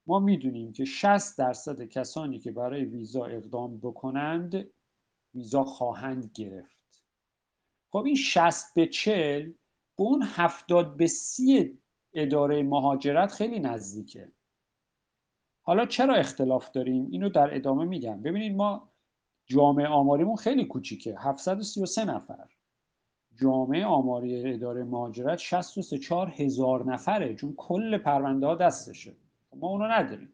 ما 0.07 0.19
می‌دونیم 0.19 0.73
که 0.73 0.85
60 0.85 1.39
درصد 1.39 1.83
کسانی 1.83 2.39
که 2.39 2.53
برای 2.53 2.85
ویزا 2.85 3.25
اقدام 3.25 3.79
بکنند 3.81 4.71
ویزا 5.35 5.65
خواهند 5.65 6.31
گرفت. 6.35 7.05
خب 7.93 8.05
این 8.05 8.17
60 8.17 8.75
به 8.75 8.87
40 8.87 9.53
به 9.99 10.05
اون 10.05 10.23
70 10.23 10.97
به 10.97 11.07
30 11.07 11.79
اداره 12.13 12.63
مهاجرت 12.63 13.33
خیلی 13.33 13.59
نزدیکه. 13.61 14.33
حالا 15.67 15.87
چرا 15.87 16.15
اختلاف 16.15 16.71
داریم؟ 16.71 17.09
اینو 17.11 17.29
در 17.29 17.55
ادامه 17.55 17.85
میگم. 17.85 18.23
ببینید 18.23 18.57
ما 18.57 18.89
جامعه 19.47 19.87
آماریمون 19.87 20.37
خیلی 20.37 20.65
کوچیکه. 20.65 21.17
733 21.19 22.05
نفر. 22.05 22.49
جامعه 23.41 23.85
آماری 23.85 24.55
اداره 24.55 24.85
مهاجرت 24.85 25.39
63 25.39 26.15
هزار 26.15 26.93
نفره 26.93 27.35
چون 27.35 27.55
کل 27.57 27.99
پرونده 27.99 28.47
ها 28.47 28.55
دستشه. 28.55 29.13
ما 29.57 29.69
اونو 29.69 29.85
نداریم. 29.85 30.33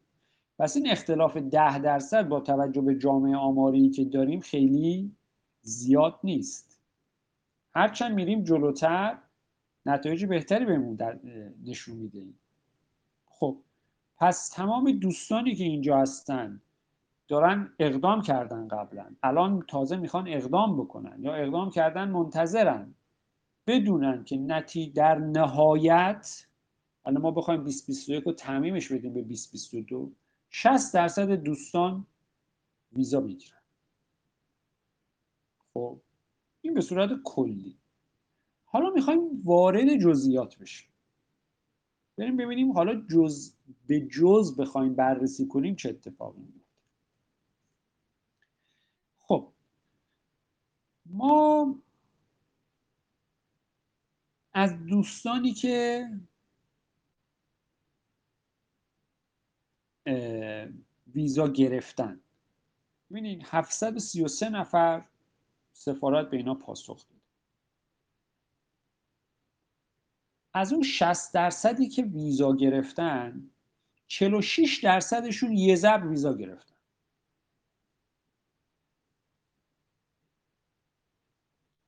پس 0.59 0.75
این 0.75 0.91
اختلاف 0.91 1.37
ده 1.37 1.79
درصد 1.79 2.27
با 2.27 2.39
توجه 2.39 2.81
به 2.81 2.95
جامعه 2.95 3.35
آماری 3.35 3.89
که 3.89 4.05
داریم 4.05 4.39
خیلی 4.39 5.11
زیاد 5.61 6.19
نیست. 6.23 6.79
هرچند 7.75 8.15
میریم 8.15 8.43
جلوتر 8.43 9.17
نتایج 9.85 10.25
بهتری 10.25 10.65
بهمون 10.65 10.97
نشون 11.63 11.97
میده. 11.97 12.25
خب 13.25 13.57
پس 14.21 14.49
تمام 14.49 14.91
دوستانی 14.91 15.55
که 15.55 15.63
اینجا 15.63 15.97
هستن 15.97 16.61
دارن 17.27 17.73
اقدام 17.79 18.21
کردن 18.21 18.67
قبلا. 18.67 19.15
الان 19.23 19.63
تازه 19.67 19.97
می‌خوان 19.97 20.27
اقدام 20.27 20.77
بکنن 20.77 21.23
یا 21.23 21.35
اقدام 21.35 21.69
کردن 21.69 22.09
منتظرن. 22.09 22.95
بدونن 23.67 24.23
که 24.23 24.37
نتی 24.37 24.89
در 24.89 25.15
نهایت 25.15 26.45
الان 27.05 27.21
ما 27.21 27.31
بخوایم 27.31 27.63
2021 27.63 28.23
رو 28.23 28.31
تعمیمش 28.31 28.91
بدیم 28.91 29.13
به 29.13 29.21
2022 29.21 30.11
60 30.49 30.93
درصد 30.93 31.31
دوستان 31.31 32.05
ویزا 32.93 33.19
می‌گیرن. 33.19 33.61
خب 35.73 35.99
این 36.61 36.73
به 36.73 36.81
صورت 36.81 37.09
کلی. 37.23 37.77
حالا 38.65 38.89
می‌خوایم 38.89 39.41
وارد 39.43 39.97
جزئیات 39.97 40.57
بشیم. 40.57 40.90
بریم 42.21 42.37
ببینیم 42.37 42.71
حالا 42.71 42.95
جز 43.09 43.53
به 43.87 43.99
جز 43.99 44.55
بخوایم 44.57 44.95
بررسی 44.95 45.47
کنیم 45.47 45.75
چه 45.75 45.89
اتفاقی 45.89 46.41
میفته 46.41 46.77
خب. 49.19 49.53
ما 51.05 51.75
از 54.53 54.85
دوستانی 54.85 55.53
که 55.53 56.07
ویزا 61.07 61.47
گرفتن 61.47 62.21
ببینید 63.11 63.41
733 63.45 64.49
نفر 64.49 65.09
سفارت 65.73 66.29
به 66.29 66.37
اینا 66.37 66.55
پاسخ 66.55 67.07
داد 67.09 67.21
از 70.53 70.73
اون 70.73 70.83
60 70.83 71.33
درصدی 71.33 71.87
که 71.87 72.03
ویزا 72.03 72.55
گرفتن 72.55 73.49
46 74.07 74.79
درصدشون 74.83 75.51
یه 75.51 75.75
ضرب 75.75 76.09
ویزا 76.09 76.33
گرفتن. 76.33 76.75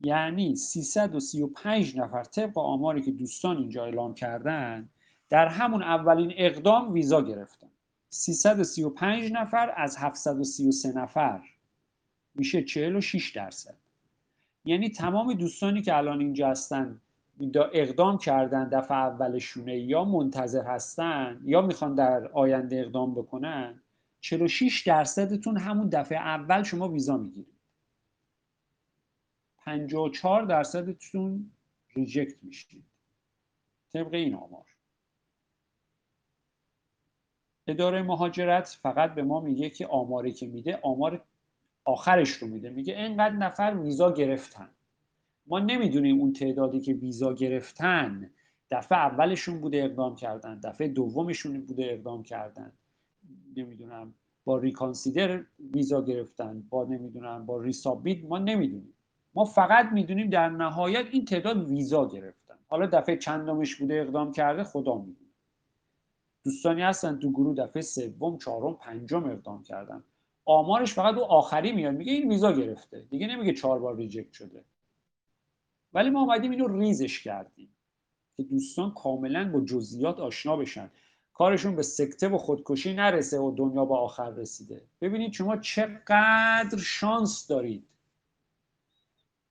یعنی 0.01 0.55
335 0.55 1.97
نفر 1.97 2.23
طبق 2.23 2.57
آماری 2.57 3.01
که 3.01 3.11
دوستان 3.11 3.57
اینجا 3.57 3.85
اعلام 3.85 4.13
کردن 4.13 4.89
در 5.29 5.47
همون 5.47 5.83
اولین 5.83 6.33
اقدام 6.37 6.93
ویزا 6.93 7.21
گرفتن. 7.21 7.69
335 8.09 9.31
نفر 9.31 9.73
از 9.77 9.97
733 9.97 10.91
نفر 10.91 11.41
میشه 12.35 12.63
46 12.63 13.31
درصد. 13.31 13.77
یعنی 14.65 14.89
تمام 14.89 15.33
دوستانی 15.33 15.81
که 15.81 15.97
الان 15.97 16.19
اینجا 16.19 16.49
هستن 16.49 17.01
اقدام 17.73 18.17
کردن 18.17 18.69
دفعه 18.69 18.97
اولشونه 18.97 19.79
یا 19.79 20.03
منتظر 20.03 20.63
هستن 20.63 21.41
یا 21.43 21.61
می‌خوان 21.61 21.95
در 21.95 22.27
آینده 22.27 22.79
اقدام 22.79 23.15
بکنن 23.15 23.83
46 24.21 24.83
درصدتون 24.87 25.57
همون 25.57 25.89
دفعه 25.89 26.17
اول 26.17 26.63
شما 26.63 26.89
ویزا 26.89 27.17
می‌گیرید. 27.17 27.53
54 29.57 30.45
درصدتون 30.45 31.51
ریجکت 31.95 32.43
میشید. 32.43 32.85
طبق 33.93 34.13
این 34.13 34.35
آمار. 34.35 34.65
اداره 37.67 38.01
مهاجرت 38.01 38.79
فقط 38.81 39.13
به 39.15 39.23
ما 39.23 39.39
میگه 39.39 39.69
که 39.69 39.87
آماری 39.87 40.33
که 40.33 40.47
میده 40.47 40.79
آمار 40.83 41.25
آخرش 41.85 42.29
رو 42.29 42.47
میده. 42.47 42.69
میگه 42.69 42.97
اینقدر 42.97 43.35
نفر 43.35 43.77
ویزا 43.81 44.11
گرفتن. 44.11 44.69
ما 45.47 45.59
نمی‌دونیم 45.59 46.19
اون 46.19 46.33
تعدادی 46.33 46.79
که 46.79 46.93
ویزا 46.93 47.33
گرفتن 47.33 48.31
دفعه 48.71 48.97
اولشون 48.97 49.61
بوده 49.61 49.83
اقدام 49.83 50.15
کردن 50.15 50.59
دفعه 50.59 50.87
دومشون 50.87 51.61
بوده 51.61 51.85
اقدام 51.91 52.23
کردن. 52.23 52.71
نمی‌دونم 53.57 54.13
با 54.45 54.57
ریکانسیدر 54.57 55.43
ویزا 55.73 56.01
گرفتن 56.01 56.63
با 56.69 56.83
نمی‌دونم 56.83 57.45
با 57.45 57.61
ریسابیت 57.61 58.25
ما 58.25 58.37
نمی‌دونیم. 58.37 58.93
ما 59.35 59.45
فقط 59.45 59.85
می‌دونیم 59.91 60.29
در 60.29 60.49
نهایت 60.49 61.05
این 61.11 61.25
تعداد 61.25 61.69
ویزا 61.69 62.07
گرفتن. 62.07 62.55
حالا 62.67 62.85
دفعه 62.85 63.17
چندمش 63.17 63.75
بوده 63.75 64.01
اقدام 64.01 64.31
کرده 64.31 64.63
خدا 64.63 64.97
می‌دونه. 64.97 65.29
دوستانی 66.45 66.81
هستن 66.81 67.19
تو 67.19 67.31
گروه 67.31 67.55
دفعه 67.55 67.81
سوم 67.81 68.37
چهارم 68.37 68.73
پنجم 68.73 69.23
اقدام 69.23 69.63
کردن. 69.63 70.03
آمارش 70.45 70.93
فقط 70.93 71.15
او 71.15 71.23
آخری 71.23 71.71
میاد 71.71 71.93
میگه 71.95 72.13
این 72.13 72.29
ویزا 72.29 72.51
گرفته. 72.53 73.01
دیگه 73.09 73.27
نمیگه 73.27 73.53
چهار 73.53 73.79
بار 73.79 73.95
ریجکت 73.95 74.33
شده. 74.33 74.63
ولی 75.93 76.09
ما 76.09 76.21
اومدیم 76.21 76.51
اینو 76.51 76.67
ریزش 76.67 77.23
کردیم 77.23 77.69
که 78.37 78.43
دوستان 78.43 78.93
کاملا 78.93 79.51
با 79.51 79.61
جزئیات 79.61 80.19
آشنا 80.19 80.57
بشن. 80.57 80.91
کارشون 81.33 81.75
به 81.75 81.83
سکته 81.83 82.27
و 82.27 82.37
خودکشی 82.37 82.93
نرسه 82.93 83.39
و 83.39 83.55
دنیا 83.55 83.85
با 83.85 83.99
آخر 83.99 84.29
رسیده. 84.29 84.85
ببینید 85.01 85.33
شما 85.33 85.57
چقدر 85.57 86.77
شانس 86.77 87.47
دارید. 87.47 87.87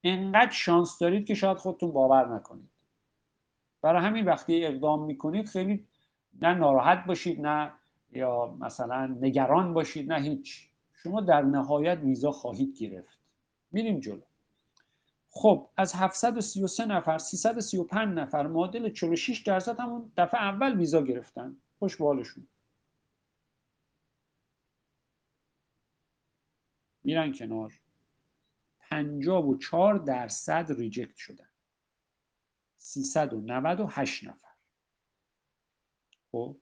انقدر 0.05 0.51
شانس 0.51 0.99
دارید 0.99 1.27
که 1.27 1.35
شاید 1.35 1.57
خودتون 1.57 1.93
باور 1.93 2.35
نکنید. 2.35 2.71
برای 3.83 4.03
همین 4.03 4.25
وقتی 4.25 4.67
اقدام 4.67 5.05
می‌کنید 5.05 5.49
خیلی 5.49 5.87
نه 6.43 6.55
ناراحت 6.55 7.05
باشید 7.07 7.41
نه 7.41 7.73
یا 8.13 8.57
مثلا 8.61 9.07
نگران 9.07 9.75
باشید 9.75 10.13
نه 10.13 10.21
هیچ. 10.21 10.69
شما 10.95 11.21
در 11.21 11.43
نهایت 11.43 11.99
ویزا 11.99 12.33
خواهید 12.33 12.79
گرفت. 12.79 13.19
میریم 13.73 14.01
جلو. 14.01 14.21
خب 15.35 15.71
از 15.77 15.95
733 15.95 16.85
نفر 16.87 17.19
335 17.19 18.19
نفر 18.19 18.47
معادل 18.47 18.91
46 18.93 19.43
درصد 19.43 19.81
همون 19.81 20.13
دفعه 20.17 20.41
اول 20.41 20.77
ویزا 20.77 21.03
گرفتن. 21.03 21.57
خوش 21.79 21.97
بالشون. 21.97 22.49
میرن 27.05 27.33
کنار. 27.33 27.81
54 28.79 29.99
درصد 29.99 30.67
ریجکت 30.73 31.17
شدن. 31.17 31.49
398 32.79 34.25
نفر. 34.25 34.55
خب؟ 36.33 36.62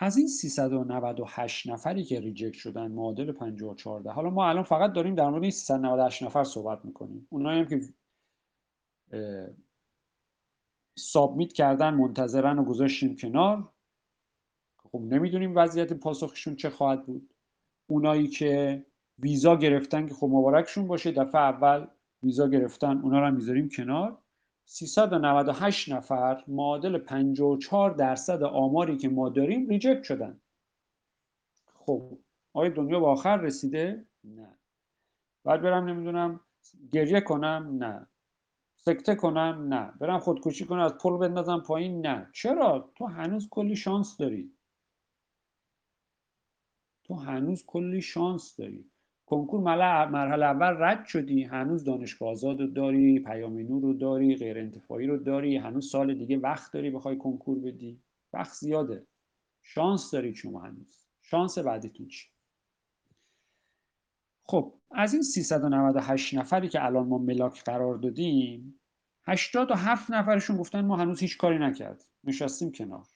از 0.00 0.16
این 0.16 0.28
398 0.28 1.68
نفری 1.68 2.04
که 2.04 2.20
ریجکت 2.20 2.56
شدن 2.56 2.92
معادل 2.92 3.32
54 3.32 4.08
حالا 4.08 4.30
ما 4.30 4.48
الان 4.48 4.62
فقط 4.62 4.92
داریم 4.92 5.14
در 5.14 5.28
مورد 5.28 5.42
این 5.42 5.50
398 5.50 6.22
نفر 6.22 6.44
صحبت 6.44 6.84
می‌کنیم. 6.84 7.26
اونایی 7.30 7.60
هم 7.60 7.68
که 7.68 7.80
سابمیت 10.98 11.52
کردن 11.52 11.94
منتظرن 11.94 12.58
و 12.58 12.64
گذاشتیم 12.64 13.16
کنار. 13.16 13.72
خب 14.82 15.00
نمی‌دونیم 15.00 15.56
وضعیت 15.56 15.92
پاسخشون 15.92 16.56
چه 16.56 16.70
خواهد 16.70 17.06
بود. 17.06 17.34
اونایی 17.86 18.28
که 18.28 18.84
ویزا 19.18 19.56
گرفتن 19.56 20.06
که 20.06 20.14
خب 20.14 20.26
مبارکشون 20.26 20.86
باشه 20.86 21.12
دفعه 21.12 21.40
اول 21.40 21.86
ویزا 22.22 22.48
گرفتن 22.48 22.98
اونا 22.98 23.20
رو 23.20 23.26
هم 23.26 23.34
می‌ذاریم 23.34 23.68
کنار. 23.68 24.22
398 24.70 25.88
نفر 25.88 26.44
معادل 26.48 26.98
54 26.98 27.90
درصد 27.90 28.42
آماری 28.42 28.96
که 28.96 29.08
ما 29.08 29.28
داریم 29.28 29.68
ریجکت 29.68 30.02
شدن 30.02 30.40
خب 31.74 32.18
آیا 32.52 32.70
دنیا 32.70 33.00
به 33.00 33.06
آخر 33.06 33.36
رسیده؟ 33.36 34.06
نه 34.24 34.58
بعد 35.44 35.62
برم 35.62 35.84
نمی‌دونم 35.84 36.40
گریه 36.92 37.20
کنم؟ 37.20 37.76
نه 37.78 38.06
سکته 38.76 39.14
کنم؟ 39.14 39.74
نه 39.74 39.92
برم 40.00 40.18
خودکشی 40.18 40.64
کنم 40.64 40.80
از 40.80 40.94
پل 40.98 41.16
بندازم 41.16 41.60
پایین؟ 41.60 42.06
نه 42.06 42.30
چرا؟ 42.34 42.92
تو 42.96 43.06
هنوز 43.06 43.48
کلی 43.50 43.76
شانس 43.76 44.16
داری 44.16 44.52
تو 47.04 47.14
هنوز 47.14 47.64
کلی 47.66 48.02
شانس 48.02 48.56
داری 48.56 48.90
کنکور 49.28 49.60
مرحله 49.60 50.44
اول 50.44 50.76
رد 50.78 51.04
شدی 51.04 51.42
هنوز 51.42 51.84
دانشگاه 51.84 52.28
آزاد 52.28 52.60
رو 52.60 52.66
داری 52.66 53.20
پیام 53.20 53.58
نور 53.58 53.82
رو 53.82 53.94
داری 53.94 54.36
غیر 54.36 54.58
انتفاعی 54.58 55.06
رو 55.06 55.16
داری 55.16 55.56
هنوز 55.56 55.90
سال 55.90 56.14
دیگه 56.14 56.38
وقت 56.38 56.72
داری 56.72 56.90
بخوای 56.90 57.16
کنکور 57.16 57.58
بدی. 57.58 58.02
وقت 58.32 58.52
زیاده. 58.52 59.06
شانس 59.62 60.10
داری 60.10 60.34
شما 60.34 60.60
هنوز. 60.60 61.06
شانس 61.22 61.58
بعدیتون 61.58 62.08
چی؟ 62.08 62.28
خب 64.44 64.74
از 64.90 65.14
این 65.14 65.22
398 65.22 66.34
نفری 66.34 66.68
که 66.68 66.84
الان 66.84 67.08
ما 67.08 67.18
ملاک 67.18 67.64
قرار 67.64 67.96
دادیم 67.96 68.80
87 69.26 70.10
نفرشون 70.10 70.56
گفتن 70.56 70.80
ما 70.84 70.96
هنوز 70.96 71.20
هیچ 71.20 71.38
کاری 71.38 71.58
نکردیم. 71.58 72.08
نشستیم 72.24 72.72
کنار. 72.72 73.06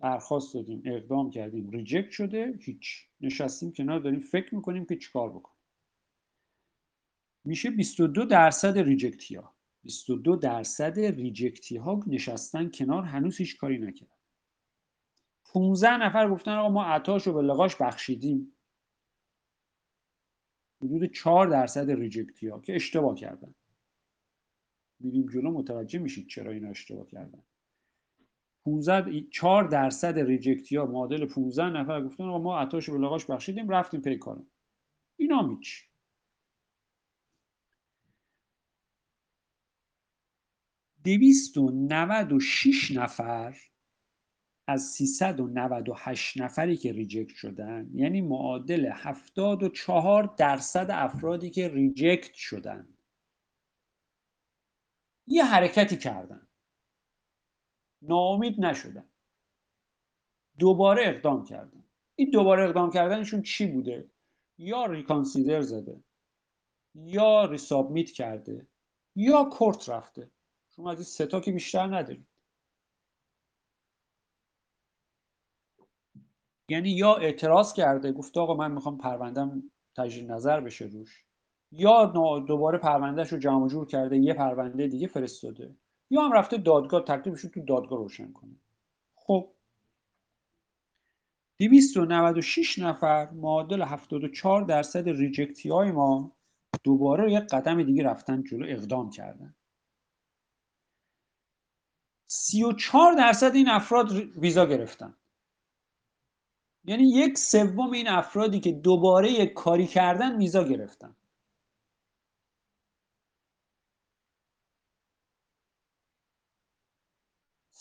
درخواست 0.00 0.54
دادیم 0.54 0.82
اقدام 0.84 1.30
کردیم 1.30 1.70
reject 1.70 2.10
شده 2.10 2.58
هیچ. 2.60 3.08
نشستیم 3.20 3.72
کنار 3.72 4.00
داریم 4.00 4.20
فکر 4.20 4.54
می‌کنیم 4.54 4.86
که 4.86 4.96
چیکار 4.96 5.30
بکنیم. 5.30 5.58
میشه 7.44 7.70
22 7.70 8.24
درصد 8.24 8.78
reject 8.78 9.26
ی 9.26 9.34
ها 9.34 9.54
22 9.82 10.36
درصد 10.36 10.98
reject 10.98 11.65
ی 11.65 11.76
ها 11.76 12.00
نشستن 12.06 12.70
کنار 12.70 13.02
هنوز 13.02 13.38
هیچ 13.38 13.56
کاری 13.56 13.78
نکردن. 13.78 14.16
15 15.44 15.96
نفر 15.96 16.30
گفتن 16.30 16.50
آقا 16.50 16.68
ما 16.68 16.84
عطاش 16.84 17.26
رو 17.26 17.32
به 17.32 17.42
لقاش 17.42 17.76
بخشیدیم. 17.76 18.52
حدود 20.82 21.12
4 21.12 21.46
درصد 21.46 21.90
reject 21.90 22.40
ی 22.40 22.48
ها 22.48 22.60
که 22.60 22.74
اشتباه 22.74 23.14
کردن. 23.14 23.54
میریم 25.00 25.26
جلو 25.26 25.50
متوجه 25.50 25.98
میشید 25.98 26.28
چرا 26.28 26.52
اینا 26.52 26.68
اشتباه 26.70 27.06
کردن. 27.06 27.42
15 28.68 29.22
4 29.30 29.64
درصد 29.64 30.18
reject 30.18 30.68
ی 30.68 30.76
ها 30.76 30.86
معادل 30.86 31.26
15 31.26 31.64
نفر 31.70 32.02
گفتن 32.02 32.24
آقا 32.24 32.38
ما 32.38 32.58
عطاش 32.58 32.90
به 32.90 32.98
لقاش 32.98 33.26
بخشیدیم 33.26 33.68
رفتیم 33.68 34.00
پی 34.00 34.18
کارم 34.18 34.46
اینا 35.16 35.42
هیچ 35.42 35.88
296 41.04 42.90
نفر 42.90 43.56
از 44.68 44.82
398 44.82 46.40
نفری 46.40 46.76
که 46.76 46.92
reject 46.92 47.34
شدن 47.34 47.90
یعنی 47.94 48.20
معادل 48.20 48.90
74 48.94 50.34
درصد 50.38 50.86
افرادی 50.90 51.50
که 51.50 51.68
reject 51.68 52.34
شدن. 52.34 52.88
یه 55.26 55.44
حرکتی 55.44 55.96
کردن. 55.96 56.47
ناامید 58.02 58.60
نشدن. 58.60 59.08
دوباره 60.58 61.02
اقدام 61.08 61.44
کردن. 61.44 61.84
این 62.16 62.30
دوباره 62.30 62.64
اقدام 62.64 62.90
کردنشون 62.90 63.42
چی 63.42 63.66
بوده؟ 63.66 64.10
یا 64.58 64.86
ریکانسیدر 64.86 65.60
زده 65.60 66.00
یا 66.94 67.44
ریسابمیت 67.44 68.10
کرده 68.10 68.66
یا 69.16 69.44
کورت 69.44 69.88
رفته. 69.88 70.30
شما 70.68 70.90
از 70.90 70.98
این 70.98 71.04
ستا 71.04 71.40
که 71.40 71.52
بیشتر 71.52 71.86
ندارید. 71.86 72.26
یعنی 76.68 76.90
یا 76.90 77.14
اعتراض 77.14 77.72
کرده 77.72 78.12
گفته 78.12 78.40
آقا 78.40 78.54
من 78.54 78.72
می‌خوام 78.72 78.98
پروندم 78.98 79.62
تجدید 79.96 80.32
نظر 80.32 80.60
بشه 80.60 80.84
روش 80.84 81.24
یا 81.72 82.06
دوباره 82.46 82.78
پروندهش 82.78 83.32
رو 83.32 83.38
جمع 83.38 83.68
جور 83.68 83.86
کرده 83.86 84.18
یه 84.18 84.34
پرونده 84.34 84.86
دیگه 84.86 85.06
فرستاده. 85.06 85.76
یا 86.10 86.22
هم 86.22 86.32
رفته 86.32 86.56
دادگاه 86.56 87.04
تکلیفش 87.04 87.40
رو 87.40 87.50
تو 87.50 87.60
دادگاه 87.60 87.98
روشن 87.98 88.32
کنه. 88.32 88.56
خب. 89.14 89.54
296 91.58 92.78
نفر 92.78 93.30
معادل 93.30 93.82
74 93.82 94.62
درصد 94.62 95.08
ریجکتی 95.08 95.68
های 95.68 95.92
ما 95.92 96.36
دوباره 96.84 97.32
یک 97.32 97.42
قدم 97.42 97.82
دیگه 97.82 98.02
رفتن 98.02 98.42
جلو 98.42 98.66
اقدام 98.68 99.10
کردن. 99.10 99.54
34 102.26 103.12
درصد 103.12 103.54
این 103.54 103.68
افراد 103.68 104.12
ویزا 104.12 104.66
گرفتن. 104.66 105.16
یعنی 106.84 107.10
یک 107.10 107.38
سوم 107.38 107.92
این 107.92 108.08
افرادی 108.08 108.60
که 108.60 108.72
دوباره 108.72 109.32
یک 109.32 109.52
کاری 109.52 109.86
کردن 109.86 110.36
ویزا 110.36 110.64
گرفتن. 110.64 111.16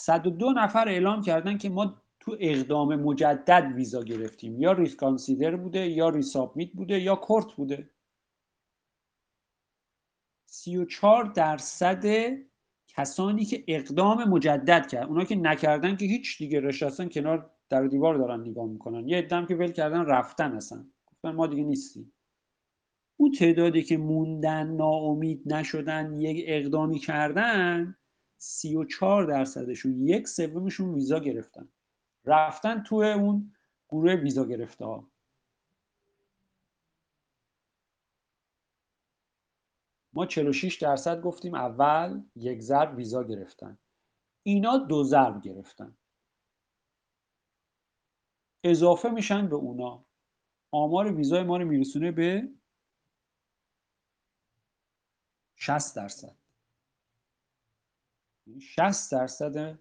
صد 0.07 0.27
و 0.27 0.29
دو 0.29 0.51
نفر 0.51 0.87
اعلام 0.87 1.21
کردن 1.21 1.57
که 1.57 1.69
ما 1.69 2.01
تو 2.19 2.37
اقدام 2.39 2.95
مجدد 2.95 3.71
ویزا 3.75 4.03
گرفتیم. 4.03 4.61
یا 4.61 4.71
ریسکانسیدر 4.71 5.55
بوده 5.55 5.87
یا 5.87 6.09
ریسابمیت 6.09 6.71
بوده 6.71 6.99
یا 6.99 7.15
کورت 7.15 7.53
بوده. 7.53 7.89
34 10.45 11.25
درصد 11.25 12.05
کسانی 12.87 13.45
که 13.45 13.63
اقدام 13.67 14.23
مجدد 14.23 14.87
کرد. 14.87 15.07
اونا 15.07 15.23
که 15.23 15.35
نکردن 15.35 15.95
که 15.95 16.05
هیچ 16.05 16.37
دیگه 16.37 16.59
رشتن 16.59 17.09
کنار 17.09 17.51
در 17.69 17.87
دیوار 17.87 18.15
دارن 18.17 18.41
نگاه 18.41 18.67
می‌کنن. 18.67 19.07
یه 19.07 19.17
ادم 19.17 19.45
که 19.45 19.55
ول 19.55 19.71
کردن 19.71 20.05
رفتن 20.05 20.55
اصلا. 20.55 20.85
گفتن 21.05 21.31
ما 21.31 21.47
دیگه 21.47 21.63
نیستیم. 21.63 22.13
اون 23.19 23.31
تعدادی 23.31 23.83
که 23.83 23.97
موندن 23.97 24.67
ناامید 24.67 25.53
نشدن 25.53 26.21
یک 26.21 26.45
اقدامی 26.47 26.99
کردن 26.99 27.96
34 28.37 29.25
درصدشون 29.25 30.07
یک 30.07 30.27
سومشون 30.27 30.93
ویزا 30.93 31.19
گرفتن. 31.19 31.69
رفتن 32.25 32.83
تو 32.83 32.95
اون 32.95 33.53
گروه 33.89 34.13
ویزا 34.13 34.45
گرفته 34.45 34.85
ها. 34.85 35.07
ما 40.13 40.25
46 40.25 40.75
درصد 40.75 41.21
گفتیم 41.21 41.55
اول 41.55 42.21
یک 42.35 42.61
ضرب 42.61 42.97
ویزا 42.97 43.23
گرفتن. 43.23 43.77
اینا 44.43 44.77
دو 44.77 45.03
ضرب 45.03 45.41
گرفتن. 45.41 45.97
اضافه 48.63 49.09
میشن 49.09 49.47
به 49.47 49.55
اونا. 49.55 50.05
آمار 50.71 51.13
ویزای 51.13 51.43
ما 51.43 51.57
رو 51.57 51.65
میرسونه 51.65 52.11
به 52.11 52.49
60 55.55 55.95
درصد. 55.95 56.35
60 58.59 59.13
یعنی 59.13 59.21
درصد 59.23 59.79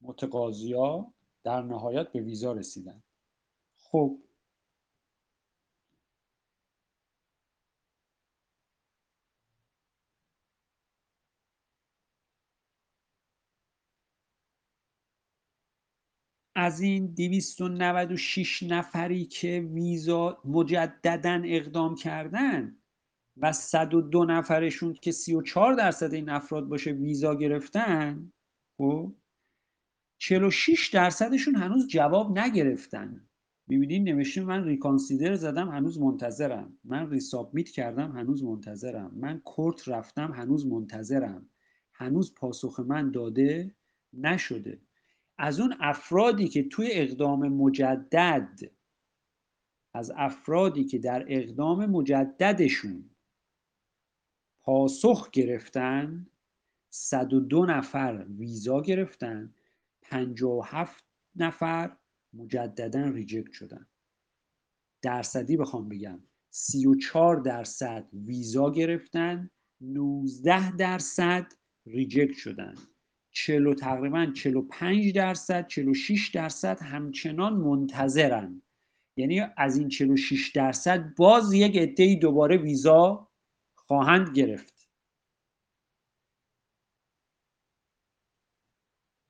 متقاضیا 0.00 1.12
در 1.44 1.62
نهایت 1.62 2.12
به 2.12 2.20
ویزا 2.20 2.52
رسیدن. 2.52 3.02
خب. 3.76 4.18
از 16.54 16.80
این 16.80 17.06
296 17.06 18.62
نفری 18.62 19.24
که 19.24 19.68
ویزا 19.72 20.38
مجددا 20.44 21.42
اقدام 21.44 21.94
کردن 21.94 22.76
و 23.40 23.52
102 23.52 24.24
نفرشون 24.24 24.94
که 24.94 25.12
34 25.12 25.74
درصد 25.74 26.14
این 26.14 26.28
افراد 26.28 26.68
باشه 26.68 26.90
ویزا 26.90 27.34
گرفتن 27.34 28.32
خب 28.78 29.14
46 30.18 30.88
درصدشون 30.88 31.54
هنوز 31.54 31.88
جواب 31.88 32.38
نگرفتن. 32.38 33.28
می‌بینین 33.66 34.04
نوشته 34.04 34.44
من 34.44 34.64
ریکانسیدر 34.64 35.34
زدم 35.34 35.68
هنوز 35.68 36.00
منتظرم. 36.00 36.78
من 36.84 37.10
ریسابمیت 37.10 37.68
کردم 37.68 38.12
هنوز 38.12 38.44
منتظرم. 38.44 39.10
من 39.16 39.40
کورت 39.40 39.88
رفتم 39.88 40.32
هنوز 40.32 40.66
منتظرم. 40.66 41.50
هنوز 41.92 42.34
پاسخ 42.34 42.80
من 42.80 43.10
داده 43.10 43.74
نشده. 44.12 44.80
از 45.38 45.60
اون 45.60 45.74
افرادی 45.80 46.48
که 46.48 46.62
توی 46.62 46.88
اقدام 46.92 47.48
مجدد 47.48 48.60
از 49.94 50.12
افرادی 50.16 50.84
که 50.84 50.98
در 50.98 51.24
اقدام 51.28 51.86
مجددشون 51.86 53.10
پاسخ 54.68 55.30
گرفتن 55.30 56.26
102 56.90 57.66
نفر 57.66 58.26
ویزا 58.38 58.80
گرفتن 58.80 59.54
57 60.02 61.04
نفر 61.36 61.96
مجددا 62.32 63.04
ریجکت 63.04 63.52
شدن. 63.52 63.86
درصدی 65.02 65.56
بخوام 65.56 65.88
بگم 65.88 66.20
34 66.50 67.36
درصد 67.36 68.08
ویزا 68.12 68.70
گرفتن 68.70 69.50
19 69.80 70.76
درصد 70.76 71.52
ریجکت 71.86 72.36
شدن. 72.36 72.74
40 73.30 73.74
تقریبا 73.74 74.26
45 74.26 75.14
درصد 75.14 75.66
46 75.66 76.30
درصد 76.34 76.82
همچنان 76.82 77.54
منتظرن. 77.54 78.62
یعنی 79.16 79.40
از 79.56 79.76
این 79.76 79.88
46 79.88 80.50
درصد 80.54 81.14
باز 81.14 81.52
یک 81.52 81.76
عده 81.76 82.14
دوباره 82.14 82.56
ویزا 82.56 83.27
خواهند 83.88 84.36
گرفت. 84.36 84.88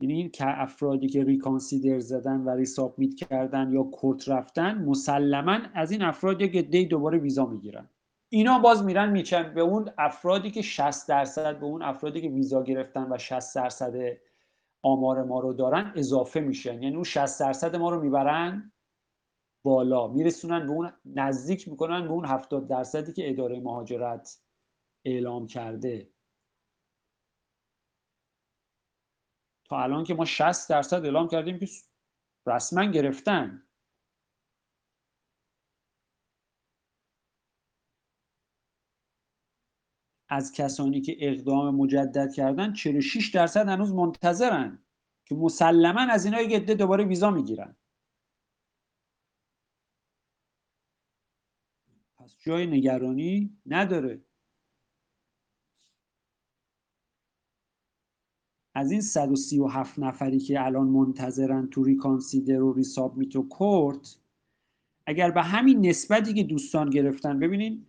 یعنی 0.01 0.29
که 0.29 0.63
افرادی 0.63 1.09
که 1.09 1.25
ریکانسیدر 1.25 1.99
زدن 1.99 2.41
و 2.41 2.51
ریسابمیت 2.51 3.15
کردن 3.15 3.73
یا 3.73 3.83
کورت 3.83 4.29
رفتن 4.29 4.85
مسلما 4.85 5.59
از 5.75 5.91
این 5.91 6.03
افراد 6.03 6.41
یک 6.41 6.57
عده 6.57 6.85
دوباره 6.85 7.19
ویزا 7.19 7.47
می‌گیرن. 7.47 7.91
اینا 8.29 8.59
باز 8.59 8.85
میرن 8.85 9.11
میچن 9.11 9.55
به 9.55 9.61
اون 9.61 9.91
افرادی 9.99 10.51
که 10.51 10.63
60 10.63 11.09
درصد 11.09 11.59
به 11.61 11.67
اون 11.67 11.83
افرادی 11.83 12.21
که 12.21 12.29
ویزا 12.29 12.63
گرفتن 12.63 13.13
و 13.13 13.19
60 13.19 13.57
درصد 13.57 13.95
آمار 14.83 15.23
ما 15.25 15.41
رو 15.41 15.53
دارن 15.53 15.93
اضافه 15.97 16.41
میشن. 16.41 16.83
یعنی 16.83 16.95
اون 16.95 17.05
60 17.05 17.41
درصد 17.41 17.77
ما 17.77 17.91
رو 17.91 18.01
می‌برن 18.03 18.73
بالا 19.65 20.09
میرسونن 20.09 20.67
به 20.67 20.73
اون 20.73 20.93
نزدیک 21.05 21.69
می‌کنن 21.69 22.03
به 22.03 22.11
اون 22.13 22.25
70 22.25 22.69
درصدی 22.69 23.13
که 23.13 23.31
اداره 23.31 23.61
مهاجرت 23.61 24.48
اعلام 25.09 25.47
کرده. 25.47 26.11
تا 29.65 29.83
الان 29.83 30.05
که 30.05 30.15
ما 30.15 30.25
60 30.25 30.71
درصد 30.71 31.05
اعلام 31.05 31.29
کردیم 31.29 31.59
که 31.59 31.67
رسما 32.47 32.85
گرفتن. 32.85 33.63
از 40.29 40.53
کسانی 40.53 41.01
که 41.01 41.17
اقدام 41.21 41.75
مجدد 41.77 42.33
کردن 42.35 42.73
46 42.73 43.31
درصد 43.35 43.69
هنوز 43.69 43.93
منتظرن 43.93 44.85
که 45.25 45.35
مسلما 45.35 46.01
از 46.01 46.25
اینا 46.25 46.41
یک 46.41 46.63
عده 46.63 46.75
دوباره 46.75 47.05
ویزا 47.05 47.31
می‌گیرن. 47.31 47.77
پس 52.19 52.37
جای 52.41 52.67
نگرانی 52.67 53.59
نداره. 53.67 54.28
از 58.75 58.91
این 58.91 59.01
137 59.01 59.99
نفری 59.99 60.39
که 60.39 60.65
الان 60.65 60.87
منتظرن 60.87 61.67
تو 61.67 61.85
ریکانسیدر 61.85 62.63
و 62.63 62.73
ریسابمیت 62.73 63.37
و 63.37 63.49
کورت 63.49 64.17
اگر 65.07 65.31
به 65.31 65.43
همین 65.43 65.87
نسبتی 65.87 66.35
که 66.35 66.43
دوستان 66.43 66.91
گرفتن 66.91 67.39
ببینین 67.39 67.87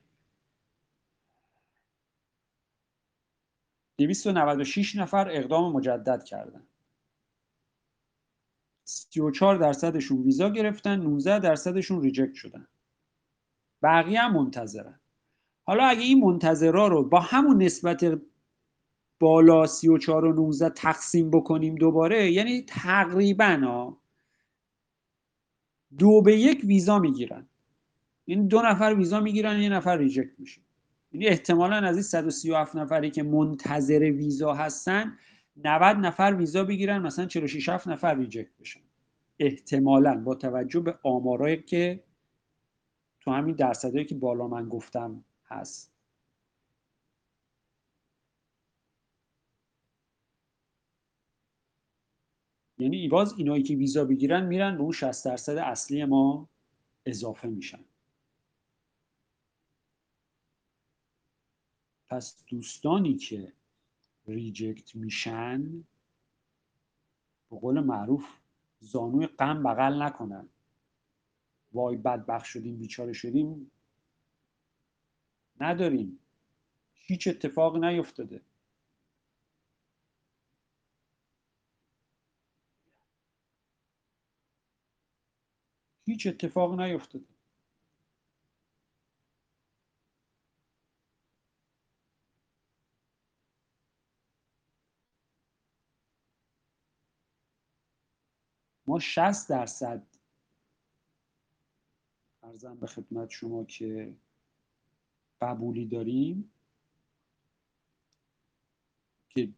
296 3.98 4.96
نفر 4.96 5.30
اقدام 5.32 5.74
مجدد 5.74 6.24
کردن. 6.24 6.68
34 8.84 9.56
درصدشون 9.56 10.24
ویزا 10.24 10.50
گرفتن 10.50 11.00
19 11.00 11.40
درصدشون 11.40 12.02
reject 12.02 12.34
شدن. 12.34 12.68
بقیه 13.82 14.22
هم 14.22 14.34
منتظرن. 14.34 15.00
حالا 15.64 15.84
اگه 15.84 16.02
این 16.02 16.20
منتظرا 16.20 16.88
رو 16.88 17.10
با 17.10 17.20
همون 17.20 17.64
نسبت 17.64 18.22
بالا 19.20 19.66
34 19.66 20.26
و 20.26 20.34
19 20.34 20.70
تقسیم 20.70 21.32
بکنیم 21.32 21.76
دوباره 21.76 22.32
یعنی 22.32 22.62
تقریبا 22.62 23.94
دو 25.98 26.22
به 26.22 26.38
یک 26.38 26.64
ویزا 26.64 27.00
می‌گیرن. 27.00 27.48
این 28.26 28.48
دو 28.48 28.62
نفر 28.62 28.96
ویزا 28.98 29.20
می‌گیرن 29.20 29.60
یه 29.60 29.70
نفر 29.70 29.98
reject 29.98 30.40
میشه. 30.40 30.62
یعنی 31.12 31.28
احتمالا 31.28 31.76
از 31.76 31.96
این 31.96 32.04
137 32.04 32.76
نفری 32.76 33.12
که 33.12 33.24
منتظر 33.24 34.00
ویزا 34.00 34.54
هستن 34.54 35.18
90 35.56 35.98
نفر 35.98 36.36
ویزا 36.38 36.64
بگیرن 36.64 37.02
مثلا 37.02 37.26
46 37.26 37.70
7 37.70 37.88
نفر 37.88 38.16
ریجکت 38.16 38.58
بشن. 38.60 38.80
احتمالا 39.40 40.24
با 40.24 40.36
توجه 40.36 40.80
به 40.80 41.00
آمارایی 41.04 41.64
که 41.64 42.04
تو 43.22 43.32
همین 43.32 43.56
درصدهایی 43.56 44.06
که 44.06 44.16
بالا 44.16 44.48
من 44.48 44.70
گفتم 44.70 45.24
هست. 45.46 45.99
یعنی 52.80 52.98
ایواز 52.98 53.34
اینایی 53.38 53.64
که 53.64 53.76
ویزا 53.76 54.06
بگیرن 54.06 54.46
میرن 54.46 54.78
به 54.78 54.84
اون 54.84 54.92
60 54.92 55.26
درصد 55.26 55.58
اصلی 55.58 56.06
ما 56.06 56.50
اضافه 57.06 57.48
میشن. 57.48 57.86
پس 62.10 62.44
دوستانی 62.48 63.16
که 63.16 63.54
ریجکت 64.28 64.96
میشن 64.96 65.84
به 67.50 67.58
قول 67.58 67.80
معروف 67.80 68.26
زانوی 68.80 69.28
غم 69.28 69.64
بغل 69.64 70.02
نکنن. 70.02 70.50
وای 71.72 71.98
بدبخ 71.98 72.46
شدیم 72.46 72.78
بیچاره 72.78 73.14
شدیم. 73.14 73.72
نداریم. 75.60 76.20
هیچ 76.94 77.28
اتفاقی 77.28 77.80
نیفتاده. 77.80 78.42
هیچ 86.20 86.28
اتفاق 86.28 86.82
نیفتاده 86.82 87.26
ما 98.88 99.00
60 99.00 99.50
درصد 99.50 100.08
ارزم 102.44 102.76
به 102.76 102.88
خدمت 102.88 103.30
شما 103.30 103.64
که 103.64 104.16
قبولی 105.42 105.86
داریم 105.86 106.52
که 109.30 109.50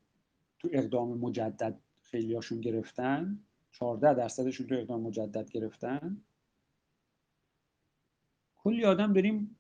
تو 0.60 0.70
اقدام 0.72 1.18
مجدد 1.18 1.80
خیلی 2.02 2.36
هاشون 2.36 2.62
گرفتن 2.62 3.40
14 3.72 4.14
درصدشون 4.14 4.68
تو 4.68 4.76
اقدام 4.76 5.02
مجدد 5.02 5.50
گرفتن. 5.52 6.24
کلی 8.64 8.86
آدم 8.86 9.14
داریم 9.14 9.58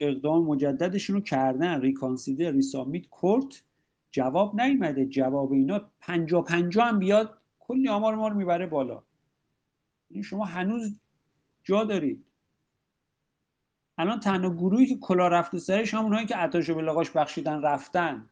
اقدام 0.00 0.44
مجددشون 0.44 1.16
رو 1.16 1.22
کردن 1.22 1.80
ریکانسیدر 1.80 2.50
ریسامیت 2.50 3.06
کورت 3.06 3.62
جواب 4.10 4.60
نیومده. 4.60 5.06
جواب 5.06 5.52
اینا 5.52 5.90
پنجا 6.00 6.42
پنجا 6.42 6.84
هم 6.84 6.98
بیاد 6.98 7.38
کلی 7.58 7.88
آمار 7.88 8.14
ما 8.14 8.28
رو 8.28 8.36
می‌بره 8.36 8.66
بالا. 8.66 8.94
این 8.94 9.04
یعنی 10.10 10.22
شما 10.24 10.44
هنوز 10.44 11.00
جا 11.64 11.84
دارید. 11.84 12.24
الان 13.98 14.20
تنها 14.20 14.50
گروهی 14.50 14.86
که 14.86 14.96
کلا 14.98 15.28
رفته 15.28 15.58
سرش 15.58 15.94
همونهایی 15.94 16.26
که 16.26 16.36
عطاشو 16.36 16.74
به 16.74 16.82
لقاش 16.82 17.10
بخشیدن 17.10 17.62
رفتن. 17.62 18.30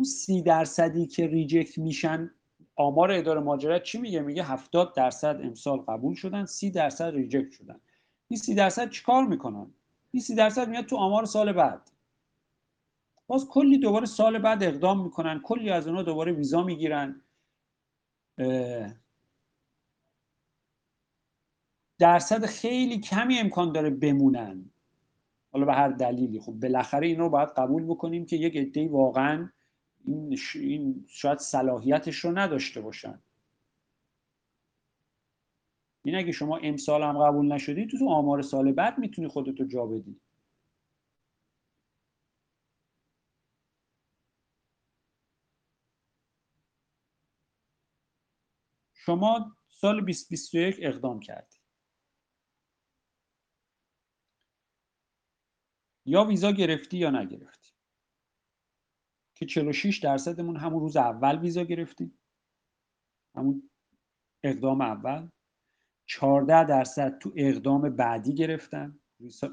اون 0.00 0.04
سی 0.04 0.42
درصدی 0.42 1.06
که 1.06 1.26
reject 1.26 1.78
میشن 1.78 2.30
آمار 2.76 3.12
اداره 3.12 3.40
مهاجرت 3.40 3.82
چی 3.82 3.98
میگه؟ 3.98 4.20
میگه 4.20 4.44
70 4.44 4.94
درصد 4.94 5.40
امسال 5.42 5.78
قبول 5.78 6.14
شدن 6.14 6.44
سی 6.44 6.70
درصد 6.70 7.14
reject 7.14 7.50
شدن. 7.50 7.80
این 8.28 8.38
سی 8.38 8.54
درصد 8.54 8.90
چیکار 8.90 9.26
می‌کنن؟ 9.26 9.74
این 10.10 10.22
سی 10.22 10.34
درصد 10.34 10.68
میاد 10.68 10.84
تو 10.86 10.96
آمار 10.96 11.24
سال 11.24 11.52
بعد. 11.52 11.90
باز 13.26 13.48
کلی 13.48 13.78
دوباره 13.78 14.06
سال 14.06 14.38
بعد 14.38 14.62
اقدام 14.62 15.04
می‌کنن 15.04 15.40
کلی 15.40 15.70
از 15.70 15.86
اونها 15.86 16.02
دوباره 16.02 16.32
ویزا 16.32 16.62
می‌گیرن. 16.62 17.22
درصد 21.98 22.46
خیلی 22.46 22.98
کمی 23.00 23.38
امکان 23.38 23.72
داره 23.72 23.90
بمونن. 23.90 24.70
حالا 25.52 25.64
به 25.66 25.74
هر 25.74 25.88
دلیلی. 25.88 26.40
خب 26.40 26.52
بالاخره 26.52 27.06
این 27.06 27.18
رو 27.18 27.28
باید 27.28 27.48
قبول 27.48 27.84
بکنیم 27.84 28.26
که 28.26 28.36
یک 28.36 28.56
عده‌ای 28.56 28.88
واقعا 28.88 29.50
این, 30.04 30.38
این 30.54 31.04
شاید 31.08 31.38
صلاحیتش 31.38 32.16
رو 32.16 32.38
نداشته 32.38 32.80
باشن. 32.80 33.22
این 36.04 36.16
اگه 36.16 36.32
شما 36.32 36.56
امسال 36.56 37.02
هم 37.02 37.18
قبول 37.18 37.52
نشدی 37.52 37.86
تو 37.86 37.98
تو 37.98 38.10
آمار 38.10 38.42
سال 38.42 38.72
بعد 38.72 38.98
می‌تونی 38.98 39.28
خودتو 39.28 39.64
جا 39.64 39.86
بدی. 39.86 40.20
شما 48.94 49.56
سال 49.68 50.00
2021 50.00 50.76
اقدام 50.82 51.20
کردی. 51.20 51.56
یا 56.06 56.24
ویزا 56.24 56.52
گرفتی 56.52 56.98
یا 56.98 57.10
نگرفتی. 57.10 57.59
که 59.40 59.46
46 59.46 59.98
درصدمون 59.98 60.56
همون 60.56 60.80
روز 60.80 60.96
اول 60.96 61.38
ویزا 61.38 61.62
گرفتیم. 61.64 62.18
همون 63.36 63.70
اقدام 64.44 64.80
اول. 64.80 65.28
14 66.06 66.64
درصد 66.64 67.18
تو 67.18 67.32
اقدام 67.36 67.96
بعدی 67.96 68.34
گرفتن. 68.34 69.00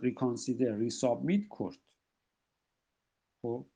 ریکانسیدر 0.01 0.75
ریسابمیت 0.77 1.47
کرد. 1.59 1.77
خب. 3.41 3.67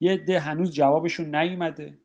یه 0.00 0.16
ده 0.16 0.40
هنوز 0.40 0.72
جوابشون 0.72 1.34
نیومده 1.34 2.00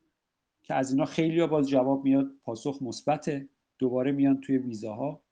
که 0.64 0.74
از 0.74 0.92
اینا 0.92 1.06
خیلی 1.06 1.40
ها 1.40 1.48
باز 1.48 1.70
جواب 1.70 2.04
میاد 2.04 2.32
پاسخ 2.44 2.82
مثبته. 2.82 3.50
دوباره 3.80 4.12
میان 4.12 4.42
توی 4.42 4.58
ویزاها. 4.58 5.25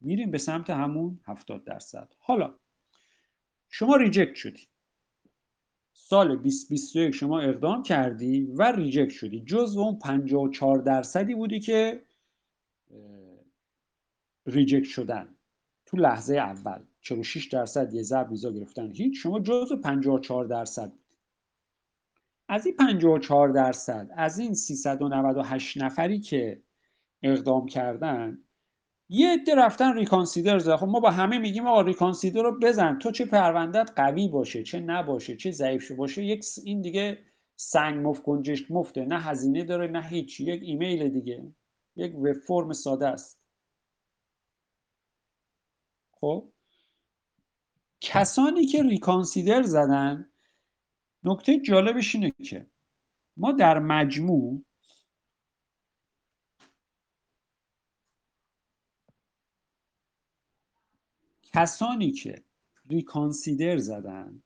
میریم 0.00 0.30
به 0.30 0.38
سمت 0.38 0.70
همون 0.70 1.20
70 1.24 1.64
درصد. 1.64 2.12
حالا 2.18 2.54
شما 3.68 3.96
reject 3.96 4.34
شدی. 4.34 4.68
سال 5.92 6.36
2021 6.36 7.14
شما 7.14 7.40
اقدام 7.40 7.82
کردی 7.82 8.44
و 8.44 8.72
reject 8.72 9.12
شدی. 9.12 9.40
جز 9.40 9.76
اون 9.76 9.98
54 9.98 10.78
درصدی 10.78 11.34
بودی 11.34 11.60
که 11.60 12.02
reject 14.46 14.88
شدن. 14.88 15.36
تو 15.86 15.96
لحظه 15.96 16.36
اول 16.36 16.82
46 17.00 17.46
درصد 17.46 17.94
یه 17.94 18.02
ضرب 18.02 18.30
ویزا 18.30 18.52
گرفتن. 18.52 18.92
هیچ 18.92 19.22
شما 19.22 19.40
جز 19.40 19.72
54 19.72 20.44
درصد 20.44 20.92
از 22.48 22.66
این 22.66 22.76
54 22.76 23.48
درصد 23.48 24.10
از 24.16 24.38
این 24.38 24.54
398 24.54 25.82
نفری 25.82 26.20
که 26.20 26.62
اقدام 27.22 27.66
کردن 27.66 28.38
یه 29.08 29.32
عده 29.32 29.54
رفتن 29.54 29.94
ریکانسیدر 29.94 30.58
زدن. 30.58 30.76
خب 30.76 30.86
ما 30.86 31.00
با 31.00 31.10
همه 31.10 31.38
میگیم 31.38 31.66
آقا 31.66 31.80
ریکانسیدر 31.80 32.42
رو 32.42 32.58
بزن. 32.58 32.98
تو 32.98 33.10
چه 33.10 33.26
پروندت 33.26 33.90
قوی 33.96 34.28
باشه 34.28 34.62
چه 34.62 34.80
نباشه 34.80 35.36
چه 35.36 35.50
ضعیف 35.50 35.92
باشه 35.92 36.24
یک 36.24 36.44
این 36.64 36.80
دیگه 36.80 37.18
سنگ 37.56 38.06
مفت 38.06 38.22
گنجشک 38.22 38.70
مفته. 38.70 39.04
نه 39.04 39.20
هزینه 39.20 39.64
داره 39.64 39.86
نه 39.86 40.02
هیچ. 40.02 40.40
یک 40.40 40.62
ایمیل 40.62 41.08
دیگه. 41.08 41.52
یک 41.96 42.14
وب 42.14 42.32
فرم 42.32 42.72
ساده 42.72 43.06
است. 43.06 43.40
خب؟ 46.20 46.52
کسانی 48.00 48.66
که 48.66 48.82
ریکانسیدر 48.82 49.62
زدن 49.62 50.30
نکته 51.24 51.60
جالبش 51.60 52.14
اینه 52.14 52.30
که 52.30 52.66
ما 53.36 53.52
در 53.52 53.78
مجموع 53.78 54.62
کسانی 61.56 62.12
که 62.12 62.44
ریکانسیدر 62.90 63.76
زدن. 63.76 64.42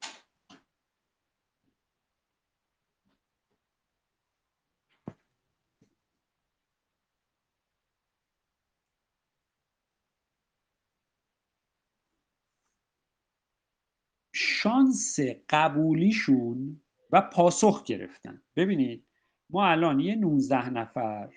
شانس 14.35 15.19
قبولیشون 15.49 16.81
و 17.13 17.21
پاسخ 17.21 17.85
گرفتن. 17.85 18.43
ببینید 18.57 19.07
ما 19.51 19.67
الان 19.67 20.01
یه 20.01 20.15
19 20.15 20.71
نفر 20.71 21.35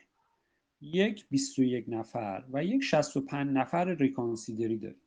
یک 0.81 1.29
21 1.29 1.85
نفر 1.87 2.45
و 2.53 2.63
یک 2.63 2.83
65 2.83 3.49
نفر 3.53 3.85
ریکانسیدری 3.85 4.77
داریم. 4.77 5.02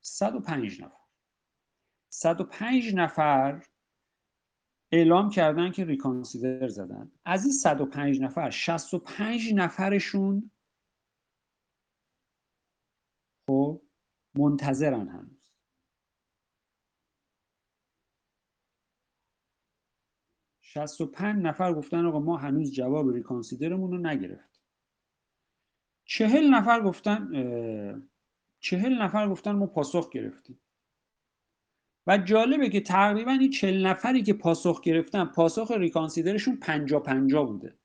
105 0.00 0.82
نفر. 0.82 1.00
105 2.12 2.94
نفر 2.94 3.66
اعلام 4.92 5.30
کردن 5.30 5.70
که 5.70 5.84
ریکانسیدر 5.84 6.68
زدن. 6.68 7.12
از 7.24 7.44
این 7.44 7.52
105 7.52 8.20
نفر 8.20 8.50
65 8.50 9.54
نفرشون 9.54 10.50
خب 13.46 13.82
منتظرن 14.34 15.08
هنوز. 15.08 15.40
65 20.72 21.42
نفر 21.42 21.74
گفتن 21.74 22.06
آقا 22.06 22.20
ما 22.20 22.36
هنوز 22.36 22.72
جواب 22.72 23.08
ریکانسیدرمون 23.08 23.90
رو 23.90 23.98
نگرفت 23.98 24.62
چهل 26.04 26.54
نفر 26.54 26.80
گفتن 26.80 27.30
چهل 28.60 29.02
نفر 29.02 29.28
گفتن 29.28 29.52
ما 29.52 29.66
پاسخ 29.66 30.10
گرفتیم. 30.10 30.60
و 32.06 32.18
جالبه 32.18 32.68
که 32.68 32.80
تقریبا 32.80 33.30
این 33.30 33.50
چهل 33.50 33.86
نفری 33.86 34.22
که 34.22 34.32
پاسخ 34.32 34.80
گرفتن 34.80 35.24
پاسخ 35.24 35.70
ریکانسیدرشون 35.70 36.56
پنجا 36.56 37.00
پنجا 37.00 37.44
بوده. 37.44 37.78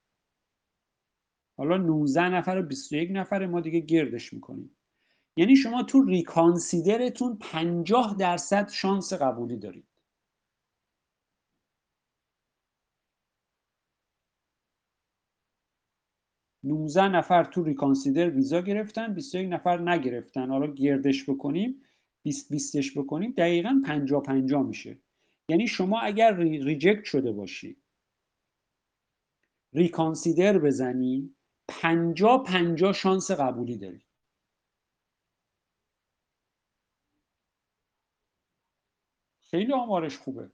حالا 1.58 1.78
19 1.78 2.30
نفر 2.30 2.58
و 2.58 2.62
21 2.62 3.10
نفر 3.14 3.46
ما 3.46 3.62
دیگه 3.62 3.80
گردش 3.80 4.34
می‌کنیم. 4.34 4.78
یعنی 5.38 5.56
شما 5.56 5.84
تو 5.84 6.04
ریکانسیدرتون 6.04 7.38
50 7.38 8.16
درصد 8.20 8.70
شانس 8.70 9.14
قبولی 9.14 9.58
دارید. 9.58 9.88
19 16.66 17.08
نفر 17.08 17.44
تو 17.44 17.64
ریکانسیدر 17.64 18.30
ویزا 18.30 18.62
گرفتن 18.62 19.14
21 19.14 19.50
نفر 19.54 19.90
نگرفتن. 19.90 20.50
حالا 20.50 20.68
گردش 20.68 21.30
بکنیم 21.30 21.82
20 22.24 22.52
20 22.52 22.98
بکنیم 22.98 23.32
دقیقا 23.32 23.82
50 23.86 24.24
50 24.24 24.64
میشه. 24.64 24.98
یعنی 25.50 25.68
شما 25.68 26.00
اگر 26.00 26.36
ریجکت 26.38 27.04
شده 27.04 27.32
باشی 27.32 27.78
reconsider 29.74 30.58
بزنی 30.60 31.36
50 31.68 32.44
50 32.44 32.94
شانس 32.94 33.32
قبولی 33.32 33.78
داری. 33.78 34.06
خیلی 39.40 39.74
آمارش 39.74 40.18
خوبه. 40.18 40.52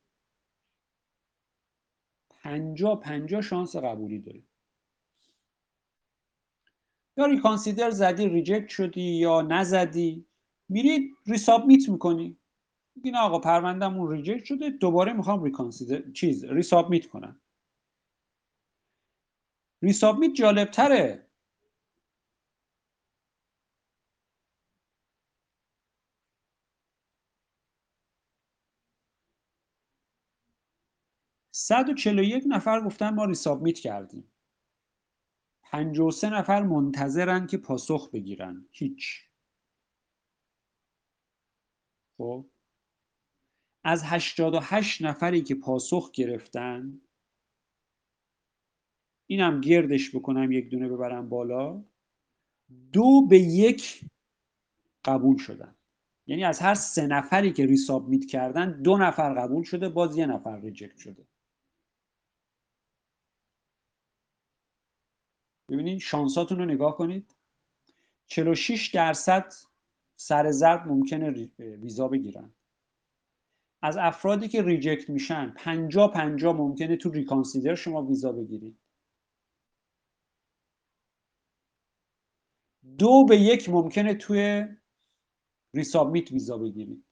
50 2.44 3.00
50 3.00 3.42
شانس 3.42 3.76
قبولی 3.76 4.20
داری. 4.20 4.51
یا 7.18 7.26
reconsider 7.26 7.90
زدی 7.92 8.30
reject 8.30 8.70
شدی 8.70 9.02
یا 9.02 9.42
نزدی؟ 9.42 10.26
میری 10.70 11.12
resubmit 11.28 11.90
می‌کنی. 11.90 12.38
میگی 12.96 13.12
آقا 13.18 13.40
پروندهمون 13.40 14.12
reject 14.12 14.46
شده 14.46 14.70
دوباره 14.70 15.14
می‌خوام 15.14 15.44
reconsider 15.44 16.12
چیز 16.12 16.46
resubmit 16.46 17.08
کنم. 17.08 17.42
ریسابمیت 19.84 20.34
جالب 20.34 20.72
تره 20.72 21.28
صد 31.56 31.90
و 31.90 32.24
یک 32.24 32.44
نفر 32.48 32.82
گفتن 32.82 33.10
ما 33.14 33.26
ریسابمیت 33.26 33.80
کردیم. 33.80 34.31
53 35.72 36.30
نفر 36.30 36.64
منتظرن 36.64 37.48
که 37.48 37.58
پاسخ 37.58 38.12
بگیرن. 38.12 38.66
هیچ. 38.72 39.30
خب. 42.18 42.50
از 43.84 44.04
88 44.04 45.02
نفری 45.02 45.42
که 45.42 45.56
پاسخ 45.56 46.12
گرفتن 46.12 47.02
اینم 49.30 49.62
گردش 49.62 50.16
بکنم 50.16 50.52
یک 50.52 50.70
دونه 50.70 50.90
ببرم 50.90 51.30
بالا 51.30 51.84
دو 52.94 53.28
به 53.30 53.40
یک 53.40 54.06
قبول 55.06 55.38
شدن. 55.38 55.76
یعنی 56.28 56.44
از 56.44 56.60
هر 56.60 56.76
سه 56.76 57.08
نفری 57.08 57.54
که 57.54 57.66
resubmit 57.66 58.26
کردن 58.26 58.82
دو 58.82 58.98
نفر 58.98 59.34
قبول 59.34 59.64
شده 59.64 59.90
باز 59.90 60.18
یه 60.18 60.26
نفر 60.26 60.60
reject 60.60 60.98
شده. 60.98 61.28
ببینید 65.72 66.00
شانساتون 66.00 66.58
رو 66.60 66.66
نگاه 66.66 66.98
کنید. 66.98 67.36
46 68.28 68.88
درصد 68.88 69.54
سر 70.16 70.52
ضرب 70.52 70.88
ممکنه 70.88 71.50
ویزا 71.60 72.08
بگیرن. 72.08 72.54
از 73.82 73.98
افرادی 73.98 74.48
که 74.48 74.62
reject 74.64 75.10
میشن 75.10 75.54
50 75.58 76.12
50 76.14 76.56
ممکنه 76.56 76.98
تو 76.98 77.10
reconsider 77.12 77.76
شما 77.76 78.04
ویزا 78.04 78.32
بگیرید. 78.32 78.80
دو 82.98 83.26
به 83.30 83.38
یک 83.38 83.70
ممکنه 83.70 84.16
توی 84.16 84.66
ریسابمیت 85.74 86.32
ویزا 86.32 86.58
بگیرید. 86.58 87.06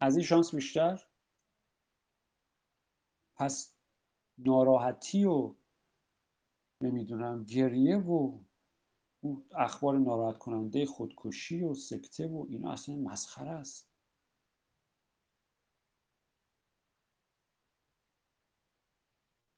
از 0.00 0.16
این 0.16 0.26
شانس 0.26 0.54
بیشتر؟ 0.54 1.09
پس 3.40 3.74
ناراحتی 4.38 5.24
و 5.24 5.54
نمی‌دونم 6.82 7.44
گریه 7.44 7.96
و 7.96 8.38
اخبار 9.56 9.98
ناراحت 9.98 10.38
کننده 10.38 10.86
خودکشی 10.86 11.62
و 11.62 11.74
سکته 11.74 12.26
و 12.28 12.46
اینا 12.48 12.72
اصلا 12.72 12.94
مسخره 12.96 13.50
است. 13.50 13.90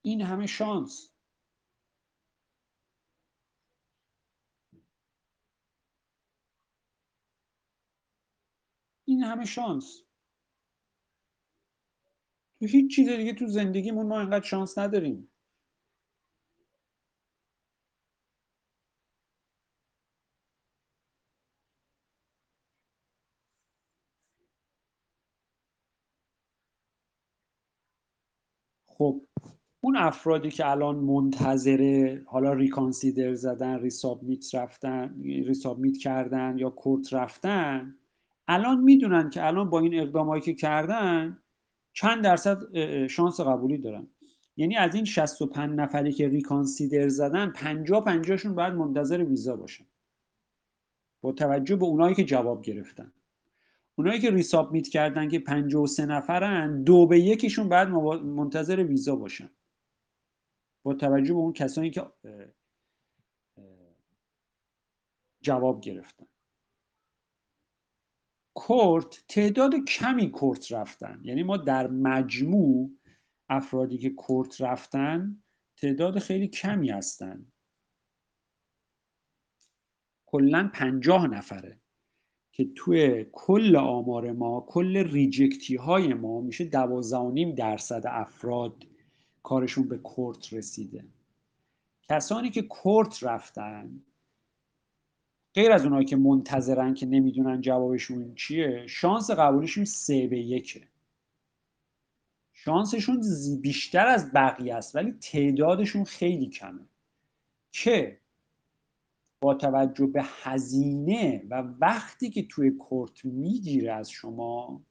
این 0.03 0.21
همه 0.23 0.47
شانس. 0.47 1.11
این 9.05 9.23
همه 9.23 9.45
شانس. 9.45 10.03
تو 12.63 12.69
هیچ 12.69 12.97
چیز 12.97 13.09
دیگه 13.09 13.33
تو 13.33 13.47
زندگیمون 13.47 14.07
ما 14.07 14.21
اینقدر 14.21 14.45
شانس 14.47 14.79
نداریم. 14.79 15.29
خب 28.87 29.23
اون 29.81 29.97
افرادی 29.97 30.51
که 30.51 30.71
الان 30.71 30.97
منتظره 30.97 32.23
حالا 32.27 32.53
ریکانسیدر 32.53 33.35
زدن 33.35 33.79
ریسابمیت 33.81 34.55
رفتن 34.55 35.23
ریسابمیت 35.25 35.99
کردن 35.99 36.59
یا 36.59 36.71
کورت 36.71 37.15
رفتن 37.15 37.97
الان 38.49 38.81
می‌دونن 38.81 39.31
که 39.31 39.47
الان 39.47 39.71
با 39.71 39.81
این 39.81 40.01
اقدامایی 40.01 40.43
که 40.43 40.55
کردن 40.55 41.39
چند 41.93 42.25
درصد 42.25 42.77
شانس 43.07 43.41
قبولی 43.41 43.79
دارن. 43.79 44.09
یعنی 44.57 44.77
از 44.77 44.95
این 44.95 45.05
65 45.05 45.79
نفری 45.81 46.13
که 46.13 46.29
ریکانسیدر 46.29 47.09
زدن 47.09 47.51
50 47.51 48.05
50 48.05 48.37
شون 48.37 48.55
باید 48.55 48.75
منتظر 48.75 49.25
ویزا 49.25 49.57
باشن. 49.57 49.87
با 51.21 51.33
توجه 51.33 51.77
به 51.77 51.85
اونایی 51.85 52.15
که 52.15 52.25
جواب 52.25 52.63
گرفتن. 52.63 53.13
اونایی 53.95 54.21
که 54.21 54.31
ریسابمیت 54.31 54.89
کردن 54.89 55.29
که 55.29 55.39
53 55.39 56.07
نفرن 56.07 56.83
دو 56.83 57.07
به 57.07 57.21
یکیشون 57.21 57.69
باید 57.69 57.89
منتظر 57.89 58.85
ویزا 58.85 59.17
باشن. 59.17 59.51
با 60.83 60.95
توجه 60.95 61.35
به 61.35 61.41
اون 61.41 61.53
کسانی 61.53 61.91
که 61.91 62.07
جواب 65.41 65.81
گرفتن. 65.81 66.27
کورت 68.55 69.25
تعداد 69.29 69.75
کمی 69.75 70.31
کورت 70.31 70.73
رفتن. 70.73 71.21
یعنی 71.25 71.43
ما 71.43 71.57
در 71.57 71.87
مجموع 71.87 72.91
افرادی 73.49 73.99
که 73.99 74.11
کورت 74.11 74.61
رفتن 74.61 75.43
تعداد 75.77 76.19
خیلی 76.19 76.49
کمی 76.49 76.91
هستن. 76.91 77.47
کلا 80.27 80.71
پنجاه 80.75 81.27
نفره 81.27 81.81
که 82.53 82.69
توی 82.77 83.27
کل 83.33 83.77
آمار 83.77 84.33
ما 84.33 84.67
کل 84.69 84.97
ریجکتی 84.97 85.77
های 85.77 86.15
ما 86.15 86.41
میشه 86.41 86.65
دوازده 86.65 87.53
درصد 87.57 88.03
افراد 88.07 88.85
کارشون 89.43 89.89
به 89.89 89.99
کورت 89.99 90.53
رسیده. 90.53 91.05
کسانی 92.09 92.51
که 92.51 92.63
کورت 92.63 93.23
رفتن 93.23 94.03
غیر 95.55 95.73
از 95.73 95.85
اونایی 95.85 96.07
که 96.07 96.17
منتظرن 96.17 96.95
که 96.95 97.07
نمی‌دونن 97.07 97.61
جوابشون 97.61 98.35
چیه 98.35 98.87
شانس 98.87 99.31
قبولشون 99.31 99.85
سه 99.85 100.27
به 100.27 100.39
یکه. 100.39 100.89
شانسشون 102.53 103.23
بیشتر 103.63 104.07
از 104.07 104.33
بقیه 104.33 104.75
است 104.75 104.97
ولی 104.97 105.13
تعدادشون 105.13 106.05
خیلی 106.05 106.47
کمه. 106.47 106.87
که 107.73 108.19
با 109.41 109.55
توجه 109.55 110.07
به 110.07 110.23
هزینه 110.25 111.43
و 111.51 111.63
وقتی 111.81 112.31
که 112.31 112.43
توی 112.43 112.71
کورت 112.71 113.25
می‌گیره 113.25 113.93
از 113.93 114.11
شما 114.11 114.83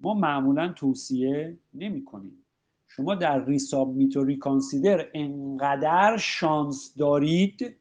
ما 0.00 0.14
معمولا 0.14 0.72
توصیه 0.72 1.58
نمی 1.74 2.04
کنیم 2.04 2.44
شما 2.88 3.14
در 3.14 3.44
ریساب 3.44 3.94
میتو 3.96 4.24
ریکانسیدر 4.24 5.08
انقدر 5.14 6.16
شانس 6.16 6.94
دارید 6.96 7.76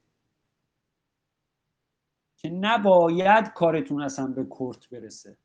که 2.46 2.52
نباید 2.52 3.54
کارتون 3.54 4.02
اصلا 4.02 4.28
به 4.28 4.44
کورت 4.44 4.90
برسه. 4.90 5.38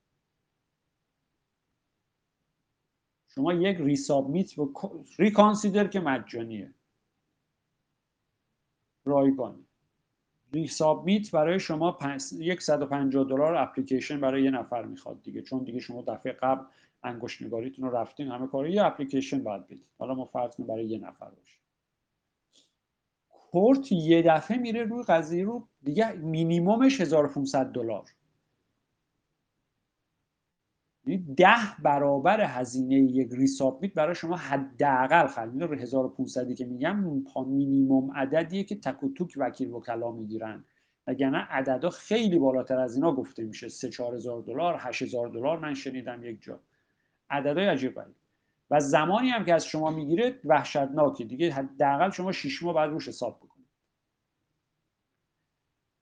شما 3.28 3.52
یک 3.52 3.76
ریسابمیت 3.80 4.58
و 4.58 4.72
ریکانسیدر 5.18 5.86
که 5.86 6.00
مجانیه. 6.00 6.74
رایگانی 9.04 9.66
ریسابمیت 10.52 11.30
برای 11.30 11.60
شما 11.60 11.98
150 12.58 13.24
دلار 13.24 13.54
اپلیکیشن 13.54 14.20
برای 14.20 14.42
یه 14.42 14.50
نفر 14.50 14.84
می‌خواد 14.84 15.22
دیگه 15.22 15.42
چون 15.42 15.64
دیگه 15.64 15.80
شما 15.80 16.02
دفعه 16.02 16.32
قبل 16.32 16.64
انگشت 17.02 17.42
نگاریتون 17.42 17.84
رو 17.84 17.96
رفتین 17.96 18.28
همه 18.28 18.46
کار 18.46 18.68
یه 18.68 18.84
اپلیکیشن 18.84 19.44
باید 19.44 19.64
بدید. 19.64 19.86
حالا 19.98 20.14
ما 20.14 20.24
فرض 20.24 20.60
برای 20.60 20.86
یه 20.86 20.98
نفر 20.98 21.30
باشه. 21.30 21.59
کورت 23.52 23.92
یه 23.92 24.22
دفعه 24.22 24.56
میره 24.56 24.84
روی 24.84 25.02
قضیه 25.02 25.44
رو 25.44 25.68
دیگه 25.82 26.12
مینیمومش 26.12 27.00
1500 27.00 27.72
دلار. 27.72 28.04
یعنی 31.06 31.34
ده 31.36 31.76
برابر 31.82 32.40
هزینه 32.40 32.94
یک 32.94 33.28
ریسابمیت 33.32 33.94
برای 33.94 34.14
شما 34.14 34.36
حداقل 34.36 35.26
خرید 35.26 35.62
رو 35.62 35.74
1500 35.74 36.52
که 36.52 36.64
میگم 36.64 37.22
مینیموم 37.46 38.12
عددیه 38.12 38.64
که 38.64 38.74
تک 38.76 39.02
و 39.02 39.08
توک 39.12 39.34
وکیل 39.36 39.70
وکلا 39.70 40.12
می‌گیرن. 40.12 40.64
وگرنه 41.06 41.38
عددا 41.38 41.90
خیلی 41.90 42.38
بالاتر 42.38 42.78
از 42.78 42.94
اینا 42.94 43.14
گفته 43.14 43.44
میشه. 43.44 43.68
3 43.68 43.90
4000 43.90 44.42
دلار 44.42 44.76
8000 44.78 45.28
دلار 45.28 45.58
من 45.58 45.74
شنیدم 45.74 46.24
یک 46.24 46.42
جا. 46.42 46.60
عددهای 47.30 47.66
عجیب 47.66 47.94
و 48.70 48.80
زمانی 48.80 49.28
هم 49.30 49.44
که 49.44 49.54
از 49.54 49.66
شما 49.66 49.90
می‌گیره 49.90 50.40
وحشتناکه 50.44 51.24
دیگه 51.24 51.52
حداقل 51.52 52.10
شما 52.10 52.32
6 52.32 52.62
ماه 52.62 52.74
بعد 52.74 52.90
روش 52.90 53.08
حساب 53.08 53.38
بکنید. 53.38 53.68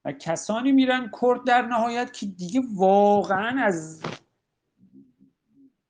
و 0.05 0.13
کسانی 0.13 0.73
میرن 0.73 1.11
کرد 1.23 1.45
در 1.45 1.63
نهایت 1.63 2.13
که 2.13 2.27
دیگه 2.27 2.63
واقعا 2.75 3.65
از 3.65 4.03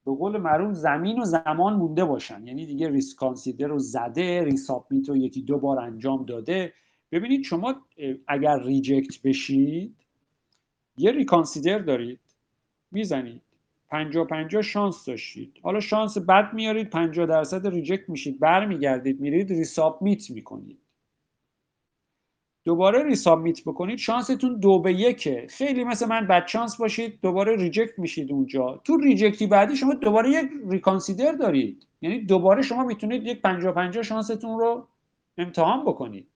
به 0.05 0.15
قول 0.15 0.37
معروف 0.39 0.75
زمین 0.75 1.21
و 1.21 1.25
زمان 1.25 1.75
مونده 1.75 2.05
باشن. 2.05 2.47
یعنی 2.47 2.67
دیگه 2.67 2.89
reconsider 2.89 3.67
رو 3.67 3.79
زده 3.79 4.45
resubmit 4.45 5.09
رو 5.09 5.17
یکی 5.17 5.43
دو 5.43 5.59
بار 5.59 5.79
انجام 5.79 6.25
داده. 6.25 6.75
ببینید 7.13 7.45
شما 7.45 7.87
اگر 8.27 8.63
reject 8.63 9.23
بشید 9.23 9.97
یه 10.97 11.11
reconsider 11.13 11.79
دارید 11.79 12.21
می‌زنید. 12.91 13.43
50 13.91 14.27
50 14.27 14.63
شانس 14.63 15.05
داشتید. 15.05 15.61
حالا 15.63 15.81
شانس 15.81 16.19
بد 16.19 16.55
میارید 16.55 16.91
50 16.91 17.27
درصد 17.27 17.67
reject 17.67 18.09
میشید 18.09 18.41
برمیگردید 18.41 19.21
میرید 19.21 19.51
resubmit 19.51 20.31
می‌کنید. 20.31 20.79
دوباره 22.65 23.05
resubmit 23.05 23.65
بکنید 23.65 23.99
شانستون 23.99 24.61
دو 24.61 24.79
به 24.79 24.95
یکه. 24.95 25.47
خیلی 25.51 25.85
مثل 25.85 26.09
من 26.09 26.27
بد 26.27 26.47
شانس 26.47 26.77
باشید 26.77 27.21
دوباره 27.21 27.57
reject 27.57 27.99
میشید 27.99 28.33
اونجا. 28.33 28.81
تو 28.85 28.97
reject 28.97 29.40
ی 29.40 29.47
بعدی 29.47 29.77
شما 29.77 29.95
دوباره 29.95 30.31
یک 30.31 30.51
reconsider 30.71 31.33
دارید. 31.33 31.87
یعنی 32.01 32.21
دوباره 32.21 32.63
شما 32.63 32.85
می‌تونید 32.85 33.27
یک 33.27 33.43
50 33.43 33.73
50 33.75 34.03
شانستون 34.03 34.59
رو 34.59 34.89
امتحان 35.39 35.85
بکنید. 35.85 36.29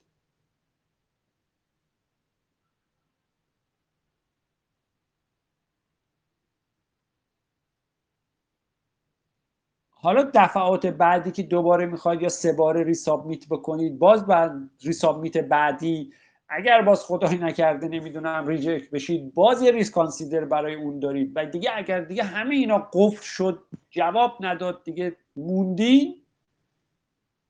حالا 10.03 10.31
دفعات 10.33 10.85
بعدی 10.85 11.31
که 11.31 11.43
دوباره 11.43 11.85
می‌خواید 11.85 12.21
یا 12.21 12.29
سه 12.29 12.53
باره 12.53 12.83
resubmit 12.83 13.47
بکنید 13.49 13.99
باز 13.99 14.25
بعد 14.25 14.51
resubmit 14.81 15.37
بعدی 15.37 16.13
اگر 16.49 16.81
باز 16.81 17.03
خدایی 17.03 17.37
نکرده 17.37 17.87
نمی‌دونم 17.87 18.47
reject 18.47 18.91
بشید 18.91 19.33
باز 19.33 19.61
یه 19.61 19.71
reconsider 19.71 20.45
برای 20.45 20.75
اون 20.75 20.99
دارید. 20.99 21.31
و 21.35 21.45
دیگه 21.45 21.69
اگر 21.75 22.01
دیگه 22.01 22.23
همه 22.23 22.55
اینا 22.55 22.89
قفل 22.93 23.23
شد 23.23 23.63
جواب 23.89 24.31
نداد 24.39 24.83
دیگه 24.83 25.15
موندین. 25.35 26.15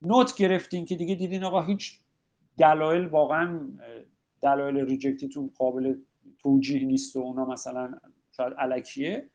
نوت 0.02 0.36
گرفتین 0.36 0.86
که 0.86 0.96
دیگه 0.96 1.16
دیدین 1.16 1.44
آقا 1.44 1.62
هیچ 1.62 2.00
دلایل 2.58 3.06
واقعا 3.06 3.60
دلایل 4.42 4.86
ریجکتیتون 4.86 5.52
قابل 5.58 5.96
توجیه 6.40 6.86
نیست 6.86 7.16
و 7.16 7.20
اونا 7.20 7.46
مثلا 7.46 7.94
شاید 8.38 8.54
علکیه. 8.54 9.30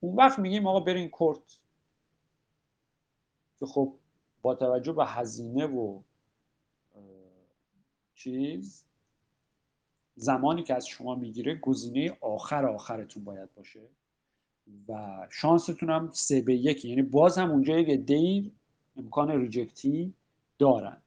اون 0.00 0.16
وقت 0.16 0.38
میگیم 0.38 0.66
آقا 0.66 0.80
برین 0.80 1.08
کورت 1.08 1.63
که 3.60 3.66
خب 3.66 3.94
با 4.42 4.54
توجه 4.54 4.92
به 4.92 5.06
هزینه 5.06 5.66
و 5.66 6.02
چیز 8.14 8.84
زمانی 10.16 10.62
که 10.62 10.74
از 10.74 10.86
شما 10.86 11.14
می‌گیره 11.14 11.54
گزینه 11.54 12.18
آخر 12.20 12.66
آخرتون 12.66 13.24
باید 13.24 13.54
باشه 13.54 13.80
و 14.88 15.26
شانستون 15.30 15.90
هم 15.90 16.10
سه 16.12 16.40
به 16.40 16.54
یکی 16.54 16.88
یعنی 16.88 17.02
باز 17.02 17.38
هم 17.38 17.50
اونجا 17.50 17.78
یک 17.78 18.00
دیر 18.00 18.52
امکان 18.96 19.30
ریجکتی 19.30 20.14
دارن. 20.58 21.02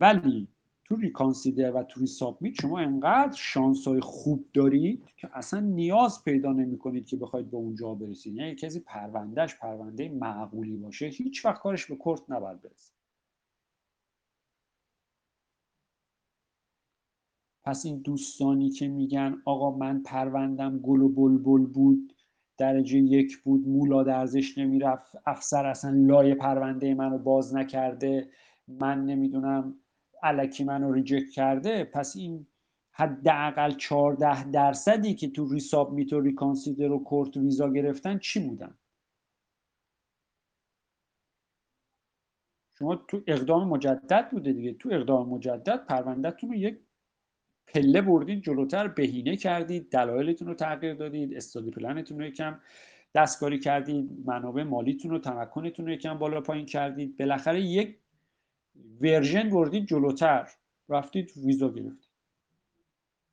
ولی 0.00 0.48
تو 0.90 0.96
ریکانسیدر 0.96 1.72
و 1.72 1.82
تو 1.82 2.00
ریسابمیت 2.00 2.54
شما 2.60 2.78
انقدر 2.78 3.36
شانس 3.36 3.88
های 3.88 4.00
خوب 4.00 4.44
دارید 4.54 5.04
که 5.16 5.30
اصلا 5.32 5.60
نیاز 5.60 6.24
پیدا 6.24 6.52
نمی 6.52 6.78
کنید 6.78 7.06
که 7.06 7.16
بخواید 7.16 7.50
به 7.50 7.56
اونجا 7.56 7.94
برسید. 7.94 8.34
یعنی 8.34 8.54
کسی 8.54 8.80
پروندهش 8.80 9.54
پرونده 9.54 10.08
معقولی 10.08 10.76
باشه 10.76 11.06
هیچ 11.06 11.44
وقت 11.44 11.60
کارش 11.60 11.86
به 11.86 11.96
کرت 11.96 12.20
نباید 12.28 12.62
برسه. 12.62 12.92
پس 17.64 17.86
این 17.86 17.98
دوستانی 17.98 18.70
که 18.70 18.88
میگن 18.88 19.42
آقا 19.44 19.70
من 19.70 20.02
پروندم 20.02 20.78
گل 20.78 21.00
و 21.00 21.08
بلبل 21.08 21.66
بود 21.66 22.16
درجه 22.58 22.98
یک 22.98 23.38
بود 23.42 23.68
مولا 23.68 24.00
ارزش 24.00 24.58
نمی‌رفت 24.58 25.12
افسر 25.26 25.66
اصلا 25.66 25.90
لای 25.90 26.34
پرونده 26.34 26.94
منو 26.94 27.18
باز 27.18 27.54
نکرده 27.54 28.30
من 28.68 29.04
نمی‌دونم 29.04 29.79
علکی 30.22 30.64
منو 30.64 30.92
ریجکت 30.92 31.30
کرده 31.30 31.84
پس 31.84 32.16
این 32.16 32.46
حداقل 32.92 33.70
14 33.70 34.50
درصدی 34.50 35.14
که 35.14 35.30
تو 35.30 35.52
ریساب 35.52 35.92
میتو 35.92 36.20
ریکانسیدر 36.20 36.92
و 36.92 37.04
کورت 37.04 37.36
ویزا 37.36 37.72
گرفتن 37.72 38.18
چی 38.18 38.48
بودن؟ 38.48 38.78
شما 42.78 42.96
تو 42.96 43.22
اقدام 43.26 43.68
مجدد 43.68 44.30
بوده 44.30 44.52
دیگه. 44.52 44.72
تو 44.72 44.88
اقدام 44.92 45.28
مجدد 45.28 45.86
پروندهتون 45.86 46.50
رو 46.50 46.56
یک 46.56 46.80
پله 47.66 48.00
بردید 48.00 48.42
جلوتر 48.42 48.88
بهینه 48.88 49.36
کردید 49.36 49.90
دلایلتون 49.90 50.48
رو 50.48 50.54
تغییر 50.54 50.94
دادید 50.94 51.34
study 51.34 51.70
plan 51.70 51.97
تون 51.97 52.18
رو 52.18 52.26
یکم 52.26 52.60
دستکاری 53.14 53.58
کردید 53.58 54.10
منابع 54.26 54.62
مالیتون 54.62 55.10
رو 55.10 55.18
تمکنتون 55.18 55.86
رو 55.86 55.92
یکم 55.92 56.18
بالا 56.18 56.40
پایین 56.40 56.66
کردید. 56.66 57.16
بالاخره 57.16 57.60
یک 57.60 57.99
version 59.00 59.50
بردید 59.50 59.86
جلوتر 59.86 60.50
رفتید 60.88 61.32
ویزا 61.36 61.68
گرفتید. 61.68 62.10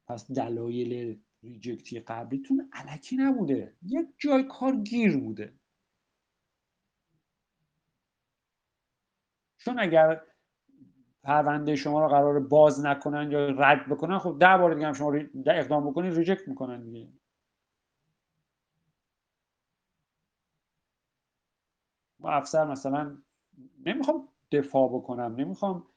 پس 0.08 0.32
دلایل 0.32 1.20
reject 1.44 1.92
ی 1.92 2.00
قبلیتون 2.00 2.70
الکی 2.74 3.16
نبوده. 3.18 3.76
یک 3.84 4.08
جای 4.18 4.44
کار 4.44 4.76
گیر 4.76 5.18
بوده. 5.18 5.54
چون 9.58 9.80
اگر 9.80 10.22
پرونده 11.24 11.76
شما 11.76 12.02
رو 12.02 12.08
قرار 12.08 12.40
باز 12.40 12.86
نکنن 12.86 13.32
یا 13.32 13.48
رد 13.50 13.90
بکنن 13.90 14.20
خب 14.20 14.38
ده 14.40 14.58
بار 14.58 14.74
دیگه 14.74 14.88
هم 14.88 14.94
شما 14.94 15.16
اقدام 15.48 15.90
بکنید 15.90 16.14
ریجکت 16.18 16.48
می‌کنن 16.48 16.84
دیگه. 16.84 17.10
ما 22.20 22.30
افسر 22.30 22.66
مثلا 22.66 23.18
نمی‌خوام 23.86 24.28
دفاع 24.52 24.90
بکنم. 24.90 25.36
نمی‌خوام 25.36 25.88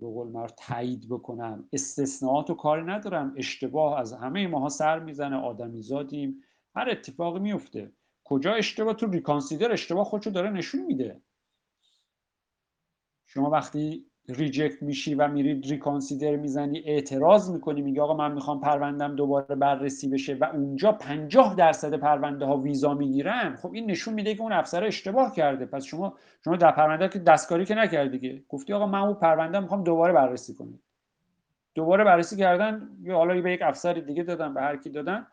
به 0.00 0.06
قول 0.06 0.48
تایید 0.56 1.08
بکنم. 1.08 1.68
استثناءات 1.72 2.50
و 2.50 2.54
کاری 2.54 2.82
ندارم. 2.82 3.34
اشتباه 3.36 4.00
از 4.00 4.12
همه 4.12 4.46
ماها 4.46 4.68
سر 4.68 4.98
می‌زنه. 4.98 5.36
آدمی 5.36 5.82
زادیم 5.82 6.42
هر 6.74 6.90
اتفاقی 6.90 7.40
میفته. 7.40 7.92
کجا 8.24 8.54
اشتباه؟ 8.54 8.94
تو 8.94 9.06
ریکانسیدر 9.06 9.72
اشتباه 9.72 10.04
خودشو 10.04 10.30
داره 10.30 10.50
نشون 10.50 10.86
میده. 10.86 11.22
شما 13.26 13.50
وقتی 13.50 14.09
ریجکت 14.28 14.82
میشی 14.82 15.14
و 15.14 15.28
میرید 15.28 15.66
ریکانسیدر 15.66 16.36
می‌زنی 16.36 16.78
اعتراض 16.78 17.50
می‌کنی 17.50 17.82
میگه 17.82 18.02
آقا 18.02 18.14
من 18.14 18.32
می‌خوام 18.32 18.60
پروندم 18.60 19.16
دوباره 19.16 19.54
بررسی 19.54 20.08
بشه 20.08 20.34
و 20.34 20.44
اونجا 20.44 20.92
50 20.92 21.54
درصد 21.54 21.94
پرونده 21.94 22.44
ها 22.44 22.56
ویزا 22.56 22.94
می‌گیرن 22.94 23.56
خب 23.56 23.72
این 23.72 23.90
نشون 23.90 24.14
میده 24.14 24.34
که 24.34 24.42
اون 24.42 24.52
افسر 24.52 24.84
اشتباه 24.84 25.34
کرده. 25.34 25.66
پس 25.66 25.84
شما 25.84 26.14
شما 26.44 26.56
در 26.56 26.72
پرونده 26.72 27.08
که 27.08 27.18
دستکاری 27.18 27.64
که 27.64 27.74
نکردی 27.74 28.18
دیگه 28.18 28.42
گفتی 28.48 28.72
آقا 28.72 28.86
من 28.86 28.98
اون 28.98 29.14
پرونده 29.14 29.60
می‌خوام 29.60 29.84
دوباره 29.84 30.12
بررسی 30.12 30.54
کنم. 30.54 30.78
دوباره 31.74 32.04
بررسی 32.04 32.36
کردن 32.36 32.88
یا 33.02 33.16
حالا 33.16 33.40
به 33.40 33.52
یک 33.52 33.62
افسر 33.62 33.92
دیگه 33.92 34.22
دادن 34.22 34.54
به 34.54 34.60
هر 34.60 34.76
کی 34.76 34.90
دادن 34.90 35.26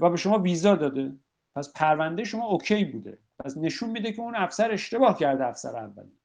و 0.00 0.10
به 0.10 0.16
شما 0.16 0.38
ویزا 0.38 0.74
داده. 0.74 1.12
پس 1.56 1.72
پرونده 1.72 2.24
شما 2.24 2.46
okay 2.46 2.84
بوده. 2.84 3.18
پس 3.38 3.56
نشون 3.56 3.90
میده 3.90 4.12
که 4.12 4.22
اون 4.22 4.36
افسر 4.36 4.72
اشتباه 4.72 5.18
کرده 5.18 5.46
افسر 5.46 5.76
اولی 5.76 6.19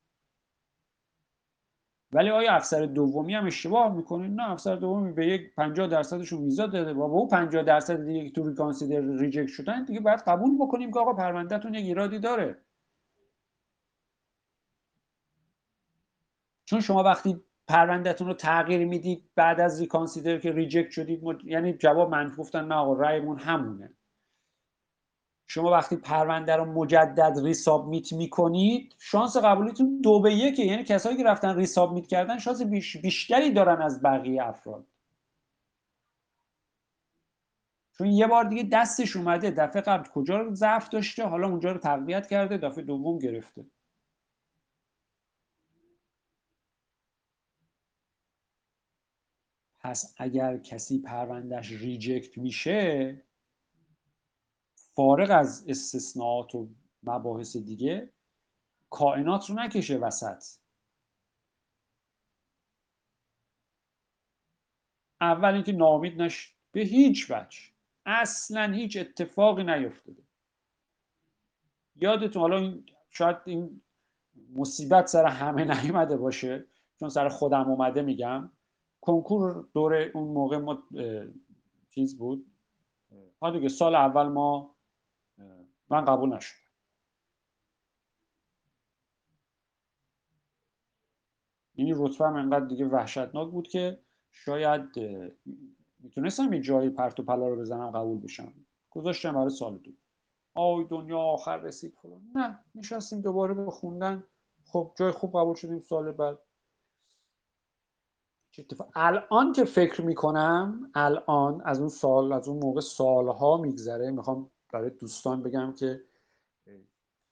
ولی 2.15 2.31
آیا 2.31 2.53
افسر 2.53 2.85
دومی 2.85 3.35
هم 3.35 3.47
اشتباه 3.47 3.95
می‌کنه؟ 3.95 4.27
نه 4.27 4.51
افسر 4.51 4.75
دومی 4.75 5.13
به 5.13 5.27
یک 5.27 5.55
50 5.55 5.87
درصدشون 5.87 6.43
ویزا 6.43 6.67
داده 6.67 6.93
و 6.93 7.09
با 7.09 7.15
اون 7.15 7.29
50 7.29 7.63
درصد 7.63 8.05
دیگه 8.05 8.31
تو 8.31 8.49
reconsider 8.49 9.01
reject 9.01 9.47
شدن 9.49 9.85
دیگه 9.85 9.99
باید 9.99 10.19
قبول 10.27 10.57
بکنیم 10.57 10.91
که 10.93 10.99
آقا 10.99 11.13
پروندهتون 11.13 11.73
یک 11.73 11.85
ایرادی 11.85 12.19
داره. 12.19 12.57
چون 16.65 16.81
شما 16.81 17.03
وقتی 17.03 17.43
پروندهتون 17.67 18.27
رو 18.27 18.33
تغییر 18.33 18.85
می‌دید 18.87 19.31
بعد 19.35 19.59
از 19.59 19.81
reconsider 19.81 20.39
که 20.39 20.51
reject 20.51 20.91
شدید 20.91 21.23
یعنی 21.45 21.73
جواب 21.73 22.11
منفی 22.11 22.37
گفتن 22.37 22.65
نه 22.67 22.75
آقا 22.75 22.93
رأیمون 22.93 23.39
همونه. 23.39 23.93
شما 25.47 25.71
وقتی 25.71 25.95
پرونده 25.95 26.55
رو 26.55 26.65
مجدد 26.65 27.39
ریسابمیت 27.43 28.13
می‌کنید 28.13 28.95
شانس 28.99 29.37
قبولیتون 29.37 30.01
دو 30.01 30.19
به 30.19 30.33
یکه. 30.33 30.63
یعنی 30.63 30.83
کسایی 30.83 31.17
که 31.17 31.23
رفتن 31.23 31.55
ریسابمیت 31.55 32.07
کردن 32.07 32.39
شانس 32.39 32.61
بیشتری 33.01 33.51
دارن 33.51 33.81
از 33.81 34.01
بقیه 34.01 34.43
افراد. 34.43 34.85
چون 37.97 38.07
یه 38.07 38.27
بار 38.27 38.43
دیگه 38.43 38.63
دستش 38.63 39.15
اومده 39.15 39.51
دفعه 39.51 39.81
قبل 39.81 40.09
کجا 40.09 40.37
رو 40.37 40.55
ضعف 40.55 40.89
داشته 40.89 41.23
حالا 41.25 41.47
اونجا 41.47 41.71
رو 41.71 41.77
تقویت 41.77 42.27
کرده 42.27 42.57
دفعه 42.57 42.83
دوم 42.83 43.19
گرفته. 43.19 43.65
پس 49.81 50.15
اگر 50.17 50.57
کسی 50.57 50.99
پروندهش 51.01 51.71
ریجکت 51.71 52.37
میشه 52.37 53.21
فارغ 54.95 55.31
از 55.31 55.65
استثناءات 55.67 56.55
و 56.55 56.69
مباحث 57.03 57.57
دیگه 57.57 58.13
کائنات 58.89 59.49
رو 59.49 59.55
نکشه 59.55 59.97
وسط. 59.97 60.43
اول 65.21 65.53
اینکه 65.53 65.71
نامید 65.71 66.21
نش 66.21 66.55
به 66.71 66.81
هیچ 66.81 67.31
وجه. 67.31 67.59
اصلا 68.05 68.73
هیچ 68.73 68.97
اتفاقی 68.97 69.63
نیفتاده. 69.63 70.23
یادتون 71.95 72.41
حالا 72.41 72.57
این 72.57 72.85
شاید 73.09 73.37
این 73.45 73.81
مصیبت 74.53 75.07
سر 75.07 75.25
همه 75.25 75.83
نیومده 75.83 76.17
باشه 76.17 76.67
چون 76.99 77.09
سر 77.09 77.29
خودم 77.29 77.69
اومده 77.69 78.01
میگم. 78.01 78.51
کنکور 79.01 79.69
دوره 79.73 80.11
اون 80.13 80.27
موقع 80.27 80.57
ما 80.57 80.83
چیز 81.89 82.17
بود. 82.17 82.51
ها 83.41 83.51
دیگه 83.51 83.69
سال 83.69 83.95
اول 83.95 84.27
ما 84.27 84.74
من 85.89 86.05
قبول 86.05 86.35
نشد 86.35 86.55
یعنی 91.75 91.93
رتبه 91.95 92.25
هم 92.25 92.35
انقدر 92.35 92.65
دیگه 92.65 92.85
وحشتناک 92.85 93.51
بود 93.51 93.67
که 93.67 93.99
شاید 94.31 94.99
می‌تونستم 95.99 96.53
یه 96.53 96.61
جایی 96.61 96.89
پرت 96.89 97.19
و 97.19 97.23
پلا 97.23 97.47
رو 97.47 97.55
بزنم 97.55 97.91
قبول 97.91 98.21
بشم. 98.21 98.53
گذاشتم 98.89 99.33
برای 99.33 99.49
سال 99.49 99.77
دو. 99.77 99.91
آی 100.53 100.85
دنیا 100.85 101.19
آخر 101.19 101.57
رسید. 101.57 101.97
فلان 102.01 102.21
نه 102.35 102.59
نشستیم 102.75 103.21
دوباره 103.21 103.53
به 103.53 103.71
خوندن. 103.71 104.23
خب 104.65 104.93
جای 104.97 105.11
خوب 105.11 105.39
قبول 105.39 105.55
شدیم 105.55 105.79
سال 105.79 106.11
بعد. 106.11 106.39
الان 108.95 109.53
که 109.53 109.65
فکر 109.65 110.01
می‌کنم 110.01 110.91
الان 110.93 111.61
از 111.65 111.79
اون 111.79 111.89
سال 111.89 112.33
از 112.33 112.47
اون 112.47 112.59
موقع 112.63 112.81
سالها 112.81 113.57
میگذره 113.57 114.11
می‌خوام 114.11 114.51
برای 114.73 114.89
دوستان 114.89 115.43
بگم 115.43 115.73
که 115.73 116.01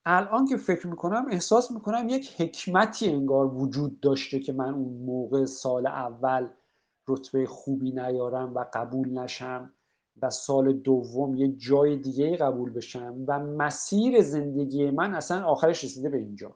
الان 0.06 0.46
که 0.46 0.58
فکر 0.58 0.88
می‌کنم 0.88 1.26
احساس 1.32 1.72
می‌کنم 1.72 2.10
یک 2.10 2.42
حکمتی 2.42 3.10
انگار 3.10 3.46
وجود 3.48 4.00
داشته 4.00 4.40
که 4.40 4.54
من 4.54 4.74
اون 4.74 5.06
موقع 5.06 5.46
سال 5.46 5.88
اول 5.88 6.48
رتبه 7.08 7.46
خوبی 7.46 7.92
نیارم 7.92 8.54
و 8.56 8.66
قبول 8.74 9.10
نشم 9.10 9.74
و 10.22 10.30
سال 10.30 10.74
دوم 10.74 11.36
یه 11.36 11.48
جای 11.48 11.96
دیگه 11.98 12.38
قبول 12.38 12.74
بشم 12.74 13.16
و 13.28 13.40
مسیر 13.40 14.22
زندگی 14.22 14.92
من 14.92 15.14
اصلا 15.14 15.46
آخرش 15.46 15.84
رسیده 15.84 16.10
به 16.10 16.18
اینجا. 16.18 16.56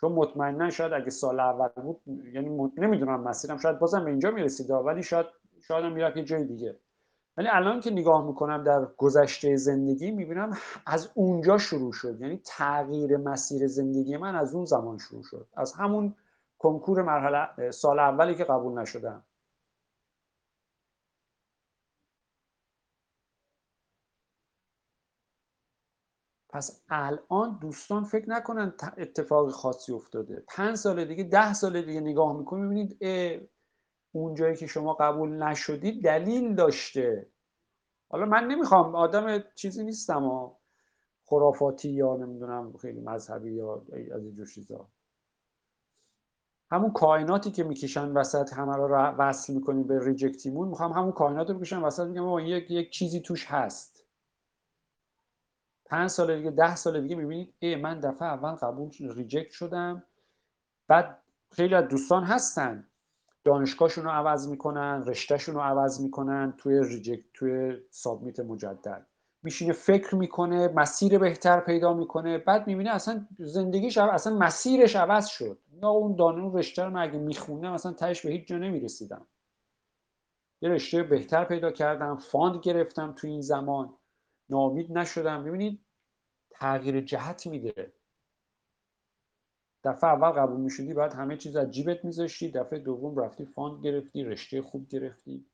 چون 0.00 0.12
مطمئنا 0.12 0.70
شاید 0.70 0.92
اگه 0.92 1.10
سال 1.10 1.40
اول 1.40 1.68
بود 1.82 2.00
یعنی 2.34 2.70
نمی‌دونم 2.78 3.20
مسیرم 3.20 3.58
شاید 3.58 3.78
بازم 3.78 4.04
به 4.04 4.10
اینجا 4.10 4.30
می‌رسید 4.30 4.70
ولی 4.70 5.02
شاید 5.02 5.26
شاید 5.60 5.84
هم 5.84 5.92
می‌رفت 5.92 6.16
یه 6.16 6.24
جای 6.24 6.44
دیگه. 6.44 6.76
ولی 7.36 7.48
الان 7.48 7.80
که 7.80 7.90
نگاه 7.90 8.26
می‌کنم 8.26 8.64
در 8.64 8.86
گذشته 8.96 9.56
زندگی 9.56 10.10
می‌بینم 10.10 10.58
از 10.86 11.10
اونجا 11.14 11.58
شروع 11.58 11.92
شد. 11.92 12.20
یعنی 12.20 12.40
تغییر 12.44 13.16
مسیر 13.16 13.66
زندگی 13.66 14.16
من 14.16 14.34
از 14.36 14.54
اون 14.54 14.64
زمان 14.64 14.98
شروع 14.98 15.22
شد. 15.22 15.48
از 15.56 15.72
همون 15.72 16.14
کنکور 16.58 17.02
مرحله 17.02 17.70
سال 17.70 17.98
اولی 17.98 18.34
که 18.34 18.44
قبول 18.44 18.80
نشدم. 18.80 19.24
پس 26.50 26.82
الان 26.88 27.58
دوستان 27.62 28.04
فکر 28.04 28.30
نکنن 28.30 28.74
اتفاق 28.98 29.50
خاصی 29.50 29.92
افتاده. 29.92 30.44
پنج 30.48 30.76
سال 30.76 31.04
دیگه 31.04 31.24
ده 31.24 31.52
سال 31.54 31.82
دیگه 31.82 32.00
نگاه 32.00 32.38
می‌کنید 32.38 32.64
می‌بینید 32.64 32.98
اون 34.18 34.34
جایی 34.34 34.56
که 34.56 34.66
شما 34.66 34.94
قبول 34.94 35.42
نشدید 35.42 36.04
دلیل 36.04 36.54
داشته. 36.54 37.30
حالا 38.08 38.26
من 38.26 38.44
نمی‌خوام 38.44 38.94
آدم 38.94 39.44
چیزی 39.54 39.84
نیستم 39.84 40.24
و 40.24 40.54
خرافاتی 41.24 41.90
یا 41.90 42.16
نمی‌دونم 42.16 42.76
خیلی 42.76 43.00
مذهبی 43.00 43.52
یا 43.54 43.86
از 44.14 44.24
اینجور 44.24 44.46
چیزا. 44.46 44.88
همون 46.70 46.92
کائناتی 46.92 47.50
که 47.50 47.64
می‌کشن 47.64 48.08
وسط 48.08 48.52
همه 48.52 48.76
رو 48.76 48.96
وصل 48.96 49.54
می‌کنیم 49.54 49.86
به 49.86 50.04
ریجکتیمون 50.04 50.68
می‌خوام 50.68 50.92
همون 50.92 51.12
کائنات 51.12 51.50
رو 51.50 51.58
بکشن 51.58 51.78
وسط 51.78 52.06
میگم 52.06 52.38
یک 52.38 52.70
یک 52.70 52.90
چیزی 52.90 53.20
توش 53.20 53.46
هست. 53.46 54.06
پنج 55.84 56.10
سال 56.10 56.36
دیگه 56.36 56.50
ده 56.50 56.76
سال 56.76 57.00
دیگه 57.02 57.16
می‌بینید 57.16 57.54
ای 57.58 57.76
من 57.76 58.00
دفعه 58.00 58.28
اول 58.28 58.54
قبول 58.54 58.90
reject 59.00 59.50
شدم 59.50 60.02
بعد 60.88 61.22
خیلی 61.52 61.74
از 61.74 61.88
دوستان 61.88 62.24
هستن. 62.24 62.88
دانشگاهشون 63.46 64.04
رو 64.04 64.10
عوض 64.10 64.48
می‌کنن 64.48 65.04
رشتهشون 65.06 65.54
رو 65.54 65.60
عوض 65.60 66.00
می‌کنن 66.00 66.54
توی 66.58 66.80
reject 66.88 67.24
توی 67.34 67.76
submit 67.90 68.40
مجدد. 68.40 69.06
میشینه 69.42 69.72
فکر 69.72 70.14
می‌کنه 70.14 70.68
مسیر 70.68 71.18
بهتر 71.18 71.60
پیدا 71.60 71.94
می‌کنه. 71.94 72.38
بعد 72.38 72.66
می‌بینه 72.66 72.90
اصلا 72.90 73.26
زندگیش 73.38 73.98
اصلا 73.98 74.36
مسیرش 74.36 74.96
عوض 74.96 75.26
شد. 75.26 75.58
یا 75.82 75.88
اون 75.88 76.16
دانون 76.16 76.58
رشته 76.58 76.84
رو 76.84 77.02
اگه 77.02 77.18
می‌خونه 77.18 77.70
مثلا 77.70 77.92
تهش 77.92 78.26
به 78.26 78.32
هیچ 78.32 78.48
جا 78.48 78.58
نمی‌رسیدم. 78.58 79.26
یه 80.62 80.68
رشته 80.68 81.02
بهتر 81.02 81.44
پیدا 81.44 81.70
کردم 81.70 82.16
fund 82.16 82.60
گرفتم 82.60 83.12
تو 83.12 83.26
این 83.26 83.40
زمان. 83.40 83.94
ناامید 84.48 84.98
نشدم. 84.98 85.44
ببینید 85.44 85.80
تغییر 86.50 87.00
جهت 87.00 87.46
میده. 87.46 87.92
دفعه 89.86 90.10
اول 90.10 90.30
قبول 90.30 90.60
می‌شدی 90.60 90.94
بعد 90.94 91.12
همه 91.12 91.36
چیز 91.36 91.56
از 91.56 91.70
جیبت 91.70 92.04
میذاشتی 92.04 92.50
دفعه 92.50 92.78
دوم 92.78 93.18
رفتی 93.18 93.46
فاند 93.46 93.84
گرفتی 93.84 94.24
رشته 94.24 94.62
خوب 94.62 94.88
گرفتی. 94.88 95.46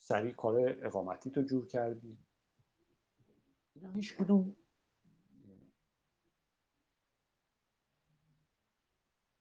سریع 0.00 0.32
کار 0.32 0.86
اقامتی 0.86 1.30
تو 1.30 1.42
جور 1.42 1.66
کردی. 1.66 2.18
اینا 3.74 3.90
هیچ 3.90 4.16
کدوم. 4.16 4.56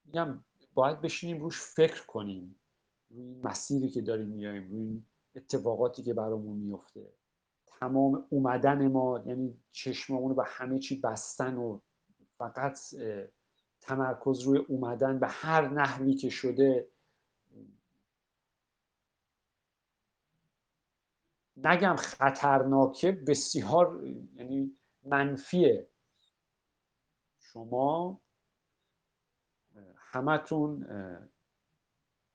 میگم 0.06 0.44
باید 0.74 1.02
بشینیم 1.02 1.42
روش 1.42 1.62
فکر 1.62 2.06
کنیم. 2.06 2.60
روی 3.10 3.36
مسیری 3.44 3.90
که 3.90 4.02
داریم 4.02 4.28
میایم 4.28 4.72
روی 4.72 5.04
اتفاقاتی 5.36 6.04
که 6.04 6.14
برامون 6.14 6.58
میفته 6.58 7.14
تمام 7.68 8.26
اومدن 8.30 8.88
ما 8.88 9.24
یعنی 9.26 9.58
چشممون 9.72 10.30
رو 10.30 10.36
به 10.36 10.44
همه 10.46 10.80
چی 10.80 11.02
بستن 11.02 11.58
و 11.58 11.80
فقط 12.38 12.80
تمرکز 13.82 14.42
روی 14.42 14.58
اومدن 14.58 15.20
به 15.20 15.28
هر 15.28 15.70
نحوی 15.70 16.14
که 16.14 16.30
شده. 16.30 16.88
نگم 21.58 21.96
خطرناکه 21.96 23.12
بسیار 23.12 24.08
یعنی 24.36 24.78
منفیه. 25.04 25.90
شما 27.40 28.22
همتون 29.96 30.88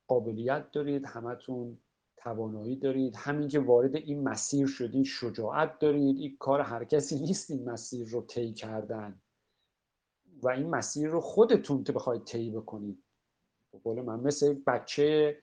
قابلیت 0.07 0.70
دارید 0.70 1.07
همتون 1.07 1.78
توانایی 2.16 2.76
دارید. 2.76 3.16
همین 3.16 3.48
که 3.48 3.61
وارد 3.61 3.96
این 3.96 4.28
مسیر 4.28 4.66
شدید 4.66 5.05
شجاعت 5.05 5.78
دارید. 5.78 6.16
این 6.16 6.36
کار 6.36 6.61
هر 6.61 6.84
کسی 6.84 7.20
نیست 7.20 7.50
این 7.50 7.70
مسیر 7.70 8.09
رو 8.09 8.22
طی 8.22 8.53
کردن. 8.53 9.22
و 10.43 10.49
این 10.49 10.70
مسیر 10.70 11.09
رو 11.09 11.20
خودتون 11.20 11.84
که 11.84 11.93
بخواید 11.93 12.24
طی 12.24 12.51
بکنید. 12.51 13.03
قول 13.84 14.03
من 14.03 14.20
مثل 14.20 14.55
بچه 14.66 15.38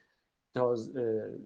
تازه 0.53 1.39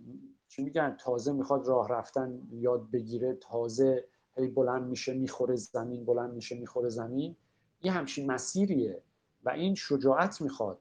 چی 0.47 0.63
میگن؟ 0.63 0.97
تازه 0.99 1.31
می‌خواد 1.31 1.67
راه 1.67 1.89
رفتن 1.89 2.47
یاد 2.51 2.91
بگیره 2.91 3.33
تازه 3.33 4.07
هی 4.37 4.47
بلند 4.47 4.87
میشه 4.87 5.13
می‌خوره 5.13 5.55
زمین 5.55 6.05
بلند 6.05 6.33
میشه 6.33 6.59
می‌خوره 6.59 6.89
زمین. 6.89 7.35
این 7.79 7.93
همچین 7.93 8.31
مسیریه 8.31 9.01
و 9.43 9.49
این 9.49 9.75
شجاعت 9.75 10.41
می‌خواد 10.41 10.79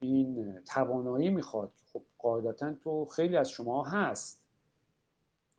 این 0.00 0.60
توانایی 0.60 1.30
می‌خواد. 1.30 1.72
خب 1.92 2.02
قاعدتا 2.18 2.74
تو 2.74 3.04
خیلی 3.04 3.36
از 3.36 3.50
شما 3.50 3.84
هست. 3.84 4.40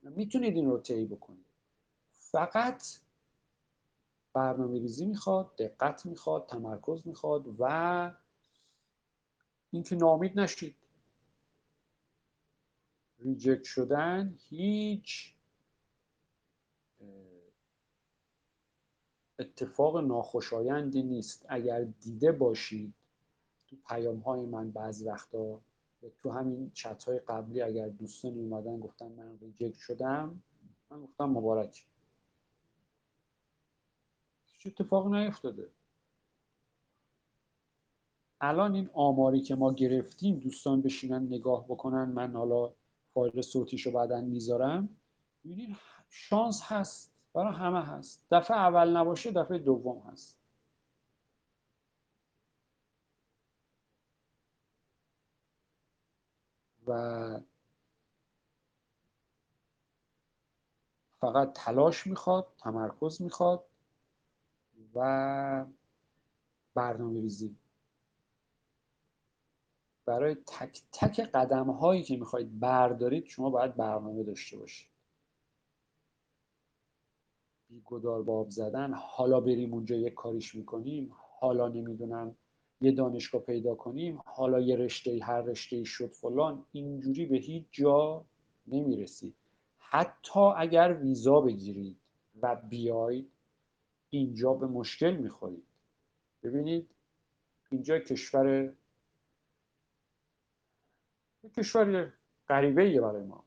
می‌تونید 0.02 0.56
این 0.56 0.66
رو 0.66 0.78
طی 0.78 1.06
بکنید. 1.06 1.46
فقط 2.12 2.84
برنامه 4.36 4.80
ریزی 4.80 5.06
می‌خواد 5.06 5.56
دقت 5.56 6.06
می‌خواد 6.06 6.48
تمرکز 6.48 7.08
می‌خواد 7.08 7.56
و 7.60 8.12
اینکه 9.72 9.96
نامید 9.96 10.40
نشید. 10.40 10.76
ریجکت 13.20 13.64
شدن 13.64 14.38
هیچ 14.50 15.36
اتفاق 19.40 19.98
ناخوشایندی 19.98 21.04
نیست. 21.04 21.46
اگر 21.50 21.84
دیده 21.84 22.32
باشید 22.32 22.94
تو 23.68 23.76
پیام 23.90 24.20
های 24.20 24.46
من 24.46 24.72
بعضی 24.72 25.06
وقتا 25.06 25.62
تو 26.18 26.32
همین 26.32 26.72
چت 26.74 27.04
های 27.04 27.20
قبلی 27.20 27.62
اگر 27.62 27.90
دوستان 27.90 28.32
اومدن 28.32 28.80
گفتن 28.80 29.12
من 29.12 29.40
ریجکت 29.40 29.78
شدم 29.78 30.44
من 30.92 31.02
گفتم 31.02 31.26
مبارک. 31.26 31.88
اتفاق 34.66 35.08
نیفتاده. 35.08 35.70
الان 38.42 38.76
این 38.76 38.90
آماری 38.94 39.42
که 39.42 39.56
ما 39.56 39.74
گرفتیم 39.74 40.40
دوستان 40.40 40.82
بشینن 40.82 41.24
نگاه 41.24 41.66
بکنن 41.66 42.06
من 42.06 42.36
حالا 42.36 42.74
فایل 43.14 43.42
صوتیشو 43.42 43.92
بعدا 43.92 44.22
می‌ذارم. 44.22 44.90
ببینید 45.46 45.76
شانس 46.10 46.62
هست. 46.64 47.12
برای 47.34 47.54
همه 47.54 47.82
هست. 47.82 48.24
دفعه 48.32 48.58
اول 48.58 48.98
نباشه 48.98 49.32
دفعه 49.32 49.58
دوم 49.58 50.00
هست. 50.00 50.38
و 56.88 57.40
فقط 61.22 61.54
تلاش 61.54 62.08
می‌خواد 62.08 62.48
تمرکز 62.58 63.22
می‌خواد. 63.22 63.64
و 64.96 65.66
برنامه 66.76 67.22
ریزی 67.22 67.56
برای 70.06 70.36
تک 70.36 70.82
تک 70.92 71.20
قدم 71.20 71.70
هایی 71.70 72.04
که 72.04 72.18
می‌خواید 72.18 72.60
بردارید 72.60 73.26
شما 73.26 73.50
باید 73.50 73.76
برنامه 73.76 74.24
داشته 74.24 74.58
باشید. 74.58 74.88
بیگدار 77.70 78.24
باب 78.24 78.50
زدن. 78.50 78.94
حالا 78.94 79.40
بریم 79.40 79.74
اونجا 79.74 79.96
یک 79.96 80.14
کاریش 80.14 80.56
می‌کنیم. 80.56 81.12
حالا 81.40 81.68
نمی‌دونم 81.68 82.36
یه 82.82 82.92
دانشگاه 82.92 83.42
پیدا 83.42 83.76
کنیم. 83.76 84.22
حالا 84.26 84.60
یه 84.60 84.76
رشته 84.76 85.20
هر 85.24 85.42
رشته 85.42 85.84
شد 85.84 86.12
فلان. 86.12 86.66
اینجوری 86.72 87.26
به 87.26 87.38
هیچ 87.38 87.66
جا 87.72 88.26
نمی‌رسید. 88.68 89.36
حتی 89.80 90.40
اگر 90.40 90.94
ویزا 91.02 91.42
بگیرید 91.42 91.98
و 92.42 92.56
بیاید 92.56 93.32
اینجا 94.18 94.54
به 94.54 94.68
مشکل 94.68 95.16
می‌خورید. 95.16 95.68
ببینید 96.44 96.96
اینجا 97.70 98.00
کشور 98.00 98.74
کشور 101.58 102.14
غریبه 102.48 103.02
برای 103.02 103.24
ما. 103.24 103.46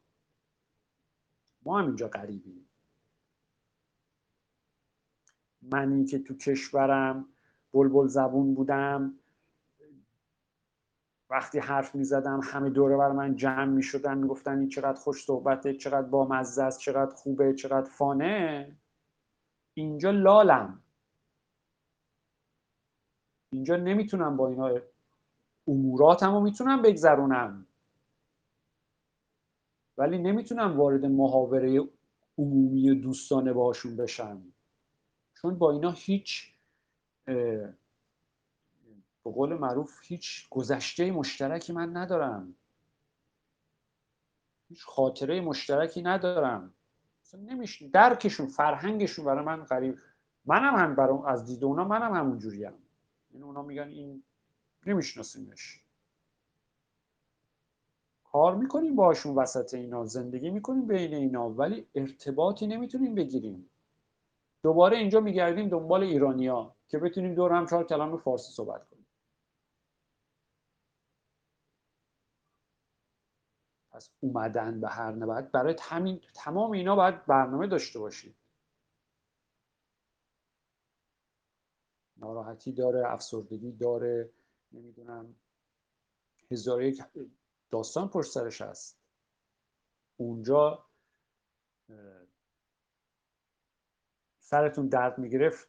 ما 1.62 1.78
هم 1.78 1.86
اینجا 1.86 2.08
غریبیم. 2.08 2.68
منی 5.62 6.04
که 6.04 6.18
تو 6.18 6.36
کشورم 6.36 7.28
بلبل 7.72 8.06
زبون 8.06 8.54
بودم 8.54 9.18
وقتی 11.30 11.58
حرف 11.58 11.94
می 11.94 12.04
زدم 12.04 12.40
همه 12.44 12.70
دوره 12.70 12.96
بر 12.96 13.12
من 13.12 13.36
جمع 13.36 13.64
می 13.64 13.82
شدن 13.82 14.18
می 14.18 14.28
گفتن 14.28 14.58
این 14.58 14.68
چقدر 14.68 14.98
خوش 14.98 15.24
صحبته 15.24 15.74
چقدر 15.74 16.08
با 16.08 16.28
مزه 16.28 16.62
است 16.62 16.78
چقدر 16.78 17.14
خوبه 17.14 17.54
چقدر 17.54 17.90
فانه. 17.90 18.76
اینجا 19.78 20.10
لالم. 20.10 20.82
اینجا 23.52 23.76
نمی‌تونم 23.76 24.36
با 24.36 24.48
اینا 24.48 24.80
اموراتم 25.68 26.34
رو 26.34 26.40
می‌تونم 26.40 26.82
بگذرونم. 26.82 27.66
ولی 29.98 30.18
نمی‌تونم 30.18 30.76
وارد 30.76 31.06
محاوره 31.06 31.88
عمومی 32.38 32.94
دوستانه 32.94 33.52
باشون 33.52 33.96
بشم. 33.96 34.42
چون 35.34 35.58
با 35.58 35.70
اینا 35.70 35.90
هیچ 35.90 36.54
به 37.24 37.74
قول 39.24 39.54
معروف 39.54 40.00
هیچ 40.02 40.48
گذشته 40.50 41.10
مشترکی 41.10 41.72
من 41.72 41.96
ندارم. 41.96 42.54
هیچ 44.68 44.84
خاطره 44.84 45.40
مشترکی 45.40 46.02
ندارم. 46.02 46.74
نمیش 47.34 47.82
درکشون 47.82 48.46
فرهنگشون 48.46 49.24
برای 49.24 49.44
من 49.44 49.64
غریب. 49.64 49.98
منم 50.44 50.74
هم 50.74 50.94
برای 50.94 51.18
از 51.26 51.46
دید 51.46 51.64
اونا 51.64 51.84
منم 51.84 52.14
همون 52.14 52.38
جوریم 52.38 52.72
این 53.30 53.42
اونا 53.42 53.62
میگن 53.62 53.88
این 53.88 54.22
نمیشناسیمش. 54.86 55.82
کار 58.24 58.54
می‌کنیم 58.54 58.96
باشون 58.96 59.34
وسط 59.34 59.74
اینا 59.74 60.04
زندگی 60.04 60.50
می‌کنیم 60.50 60.86
بین 60.86 61.14
اینا 61.14 61.50
ولی 61.50 61.86
ارتباطی 61.94 62.66
نمی‌تونیم 62.66 63.14
بگیریم. 63.14 63.70
دوباره 64.62 64.96
اینجا 64.96 65.20
میگردیم 65.20 65.68
دنبال 65.68 66.02
ایرانیا 66.02 66.74
که 66.88 66.98
بتونیم 66.98 67.34
دور 67.34 67.52
هم 67.52 67.66
چهار 67.66 67.84
کلام 67.84 68.16
فارسی 68.16 68.52
صحبت 68.52 68.88
کنیم. 68.88 68.97
پس 73.98 74.10
اومدن 74.20 74.80
به 74.80 74.88
هر 74.88 75.12
نباید 75.12 75.52
برای 75.52 75.76
همین 75.80 76.20
تمام 76.34 76.70
اینا 76.70 76.96
باید 76.96 77.26
برنامه 77.26 77.66
داشته 77.66 77.98
باشید 77.98 78.36
ناراحتی 82.16 82.72
داره 82.72 83.12
افسردگی 83.12 83.72
داره 83.72 84.30
نمی‌دونم. 84.72 85.34
هزار 86.50 86.82
یک 86.82 87.02
داستان 87.70 88.08
پشت 88.08 88.30
سرش 88.30 88.60
هست. 88.60 88.98
اونجا 90.16 90.86
سرتون 94.38 94.88
درد 94.88 95.18
می‌گرفت. 95.18 95.68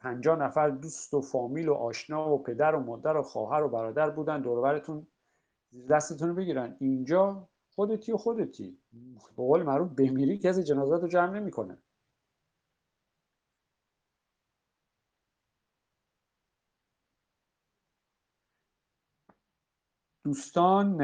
پنجاه 0.00 0.38
نفر 0.38 0.70
دوست 0.70 1.14
و 1.14 1.20
فامیل 1.20 1.68
و 1.68 1.74
آشنا 1.74 2.34
و 2.34 2.42
پدر 2.42 2.74
و 2.74 2.80
مادر 2.80 3.16
و 3.16 3.22
خواهر 3.22 3.62
و 3.62 3.68
برادر 3.68 4.10
بودن. 4.10 4.42
دورورتون 4.42 5.06
دستتون 5.90 6.28
رو 6.28 6.34
بگیرن. 6.34 6.76
اینجا 6.80 7.48
خودتی 7.74 8.12
و 8.12 8.16
خودتی. 8.16 8.78
به 9.36 9.42
قول 9.42 9.62
معروف 9.62 9.92
بمیری 9.92 10.48
از 10.48 10.58
جنازت 10.58 11.02
رو 11.02 11.08
جمع 11.08 11.38
نمی‌کنه. 11.38 11.78
دوستان 20.24 20.98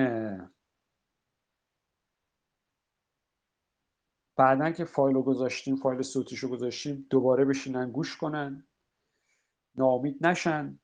بعدا 4.37 4.71
که 4.71 4.85
فایل 4.85 5.17
رو 5.17 5.23
گذاشتیم 5.23 5.77
فایل 5.77 6.03
صوتیش 6.03 6.39
رو 6.39 6.49
گذاشتیم 6.49 7.07
دوباره 7.11 7.45
بشینن 7.45 7.91
گوش 7.93 8.17
کنن. 8.17 8.67
ناامید 9.75 10.27
نشن. 10.27 10.82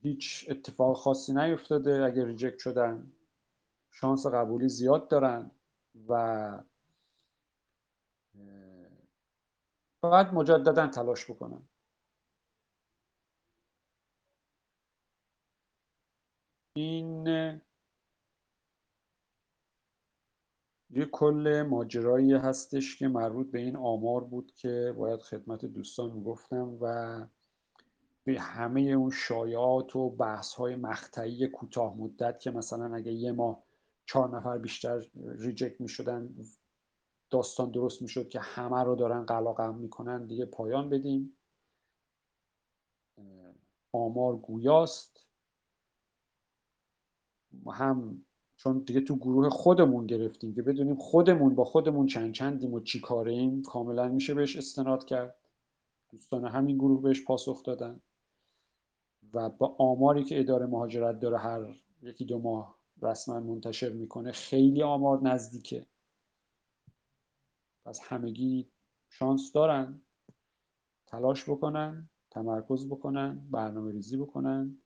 هیچ 0.00 0.46
اتفاق 0.50 0.96
خاصی 0.96 1.32
نیفتاده. 1.34 2.04
اگر 2.04 2.24
ریجکت 2.24 2.58
شدن 2.58 3.12
شانس 3.90 4.26
قبولی 4.26 4.68
زیاد 4.68 5.08
دارن 5.08 5.50
و 6.08 6.64
فقط 10.02 10.26
مجددا 10.32 10.86
تلاش 10.86 11.30
بکنن. 11.30 11.68
این 16.76 17.26
یه 20.90 21.04
کل 21.12 21.66
ماجرایی 21.70 22.32
هستش 22.32 22.96
که 22.98 23.08
مربوط 23.08 23.50
به 23.50 23.58
این 23.58 23.76
آمار 23.76 24.24
بود 24.24 24.52
که 24.54 24.94
باید 24.98 25.20
خدمت 25.20 25.64
دوستان 25.64 26.12
می‌گفتم 26.12 26.78
و 26.80 27.26
به 28.28 28.40
همه 28.40 28.80
اون 28.80 29.10
شایعات 29.10 29.96
و 29.96 30.10
بحث 30.10 30.54
های 30.54 30.76
مقطعی 30.76 31.48
کوتاه 31.48 31.96
مدت 31.96 32.40
که 32.40 32.50
مثلا 32.50 32.94
اگه 32.94 33.12
یه 33.12 33.32
ماه 33.32 33.62
چهار 34.06 34.36
نفر 34.36 34.58
بیشتر 34.58 35.06
ریجکت 35.14 35.80
می 35.80 35.88
شدن 35.88 36.34
داستان 37.30 37.70
درست 37.70 38.02
می 38.02 38.08
شد 38.08 38.28
که 38.28 38.40
همه 38.40 38.82
رو 38.82 38.96
دارن 38.96 39.26
قلاقم 39.26 39.74
می‌کنن 39.74 40.26
دیگه 40.26 40.46
پایان 40.46 40.88
بدیم. 40.88 41.38
آمار 43.92 44.36
گویاست. 44.36 45.26
هم 47.66 48.24
چون 48.56 48.78
دیگه 48.78 49.00
تو 49.00 49.16
گروه 49.16 49.48
خودمون 49.48 50.06
گرفتیم 50.06 50.54
که 50.54 50.62
بدونیم 50.62 50.96
خودمون 50.96 51.54
با 51.54 51.64
خودمون 51.64 52.06
چند 52.06 52.32
چندیم 52.32 52.74
و 52.74 52.80
چی 52.80 53.00
کاره 53.00 53.32
ایم 53.32 53.62
کاملا 53.62 54.08
میشه 54.08 54.34
بهش 54.34 54.56
استناد 54.56 55.04
کرد. 55.04 55.34
دوستان 56.10 56.44
همین 56.44 56.76
گروه 56.76 57.02
بهش 57.02 57.24
پاسخ 57.24 57.62
دادن. 57.62 58.00
و 59.34 59.48
با 59.50 59.76
آماری 59.78 60.24
که 60.24 60.40
اداره 60.40 60.66
مهاجرت 60.66 61.20
داره 61.20 61.38
هر 61.38 61.80
یکی 62.02 62.24
دو 62.24 62.38
ماه 62.38 62.78
رسما 63.02 63.40
منتشر 63.40 63.88
می‌کنه 63.88 64.32
خیلی 64.32 64.82
آمار 64.82 65.22
نزدیکه. 65.22 65.86
پس 67.84 68.00
همگی 68.02 68.70
شانس 69.08 69.52
دارن 69.52 70.02
تلاش 71.06 71.50
بکنن 71.50 72.10
تمرکز 72.30 72.88
بکنن 72.88 73.48
برنامه 73.50 73.92
ریزی 73.92 74.16
بکنن 74.16 74.78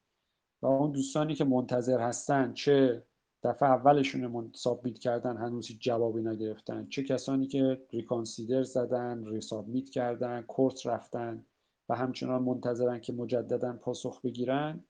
و 0.62 0.66
اون 0.66 0.92
دوستانی 0.92 1.34
که 1.34 1.44
منتظر 1.44 2.00
هستن 2.00 2.52
چه 2.52 3.06
دفعه 3.42 3.68
اولشون 3.68 4.52
سابمیت 4.54 4.98
کردن 4.98 5.36
هنوز 5.36 5.66
هیچ 5.66 5.82
جوابی 5.82 6.22
نگرفتن 6.22 6.88
چه 6.88 7.02
کسانی 7.02 7.46
که 7.46 7.86
ریکانسیدر 7.90 8.62
زدن 8.62 9.24
ریسابمیت 9.24 9.90
کردن 9.90 10.42
کورس 10.42 10.86
رفتن 10.86 11.46
و 11.88 11.94
همچنان 11.94 12.42
منتظرن 12.42 13.00
که 13.00 13.12
مجددا 13.12 13.72
پاسخ 13.72 14.20
بگیرن. 14.20 14.84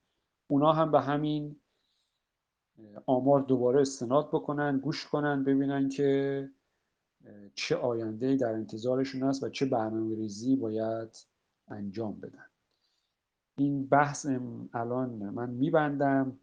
اونا 0.47 0.73
هم 0.73 0.91
به 0.91 1.01
همین 1.01 1.55
آمار 3.05 3.41
دوباره 3.41 3.81
استناد 3.81 4.27
بکنن 4.27 4.77
گوش 4.77 5.07
کنن 5.07 5.43
ببینن 5.43 5.89
که 5.89 6.49
چه 7.55 7.75
آینده 7.75 8.35
در 8.35 8.53
انتظارشون 8.53 9.23
است 9.23 9.43
و 9.43 9.49
چه 9.49 9.65
برنامه 9.65 10.15
ریزی 10.15 10.55
باید 10.55 11.25
انجام 11.67 12.19
بدن. 12.19 12.45
این 13.57 13.87
بحث 13.87 14.25
الان 14.73 15.09
من 15.09 15.49
میبندم 15.49 16.39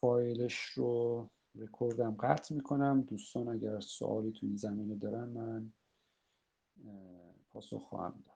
فایلش 0.00 0.58
رو 0.58 1.28
رکوردم 1.54 2.16
قطع 2.20 2.54
می‌کنم. 2.54 3.00
دوستان 3.00 3.48
اگر 3.48 3.80
سوالی 3.80 4.32
تو 4.32 4.46
این 4.46 4.56
زمینه 4.56 4.94
دارن 4.94 5.28
من 5.28 5.72
پاسخ 7.52 7.82
خواهم 7.88 8.22
داد. 8.26 8.29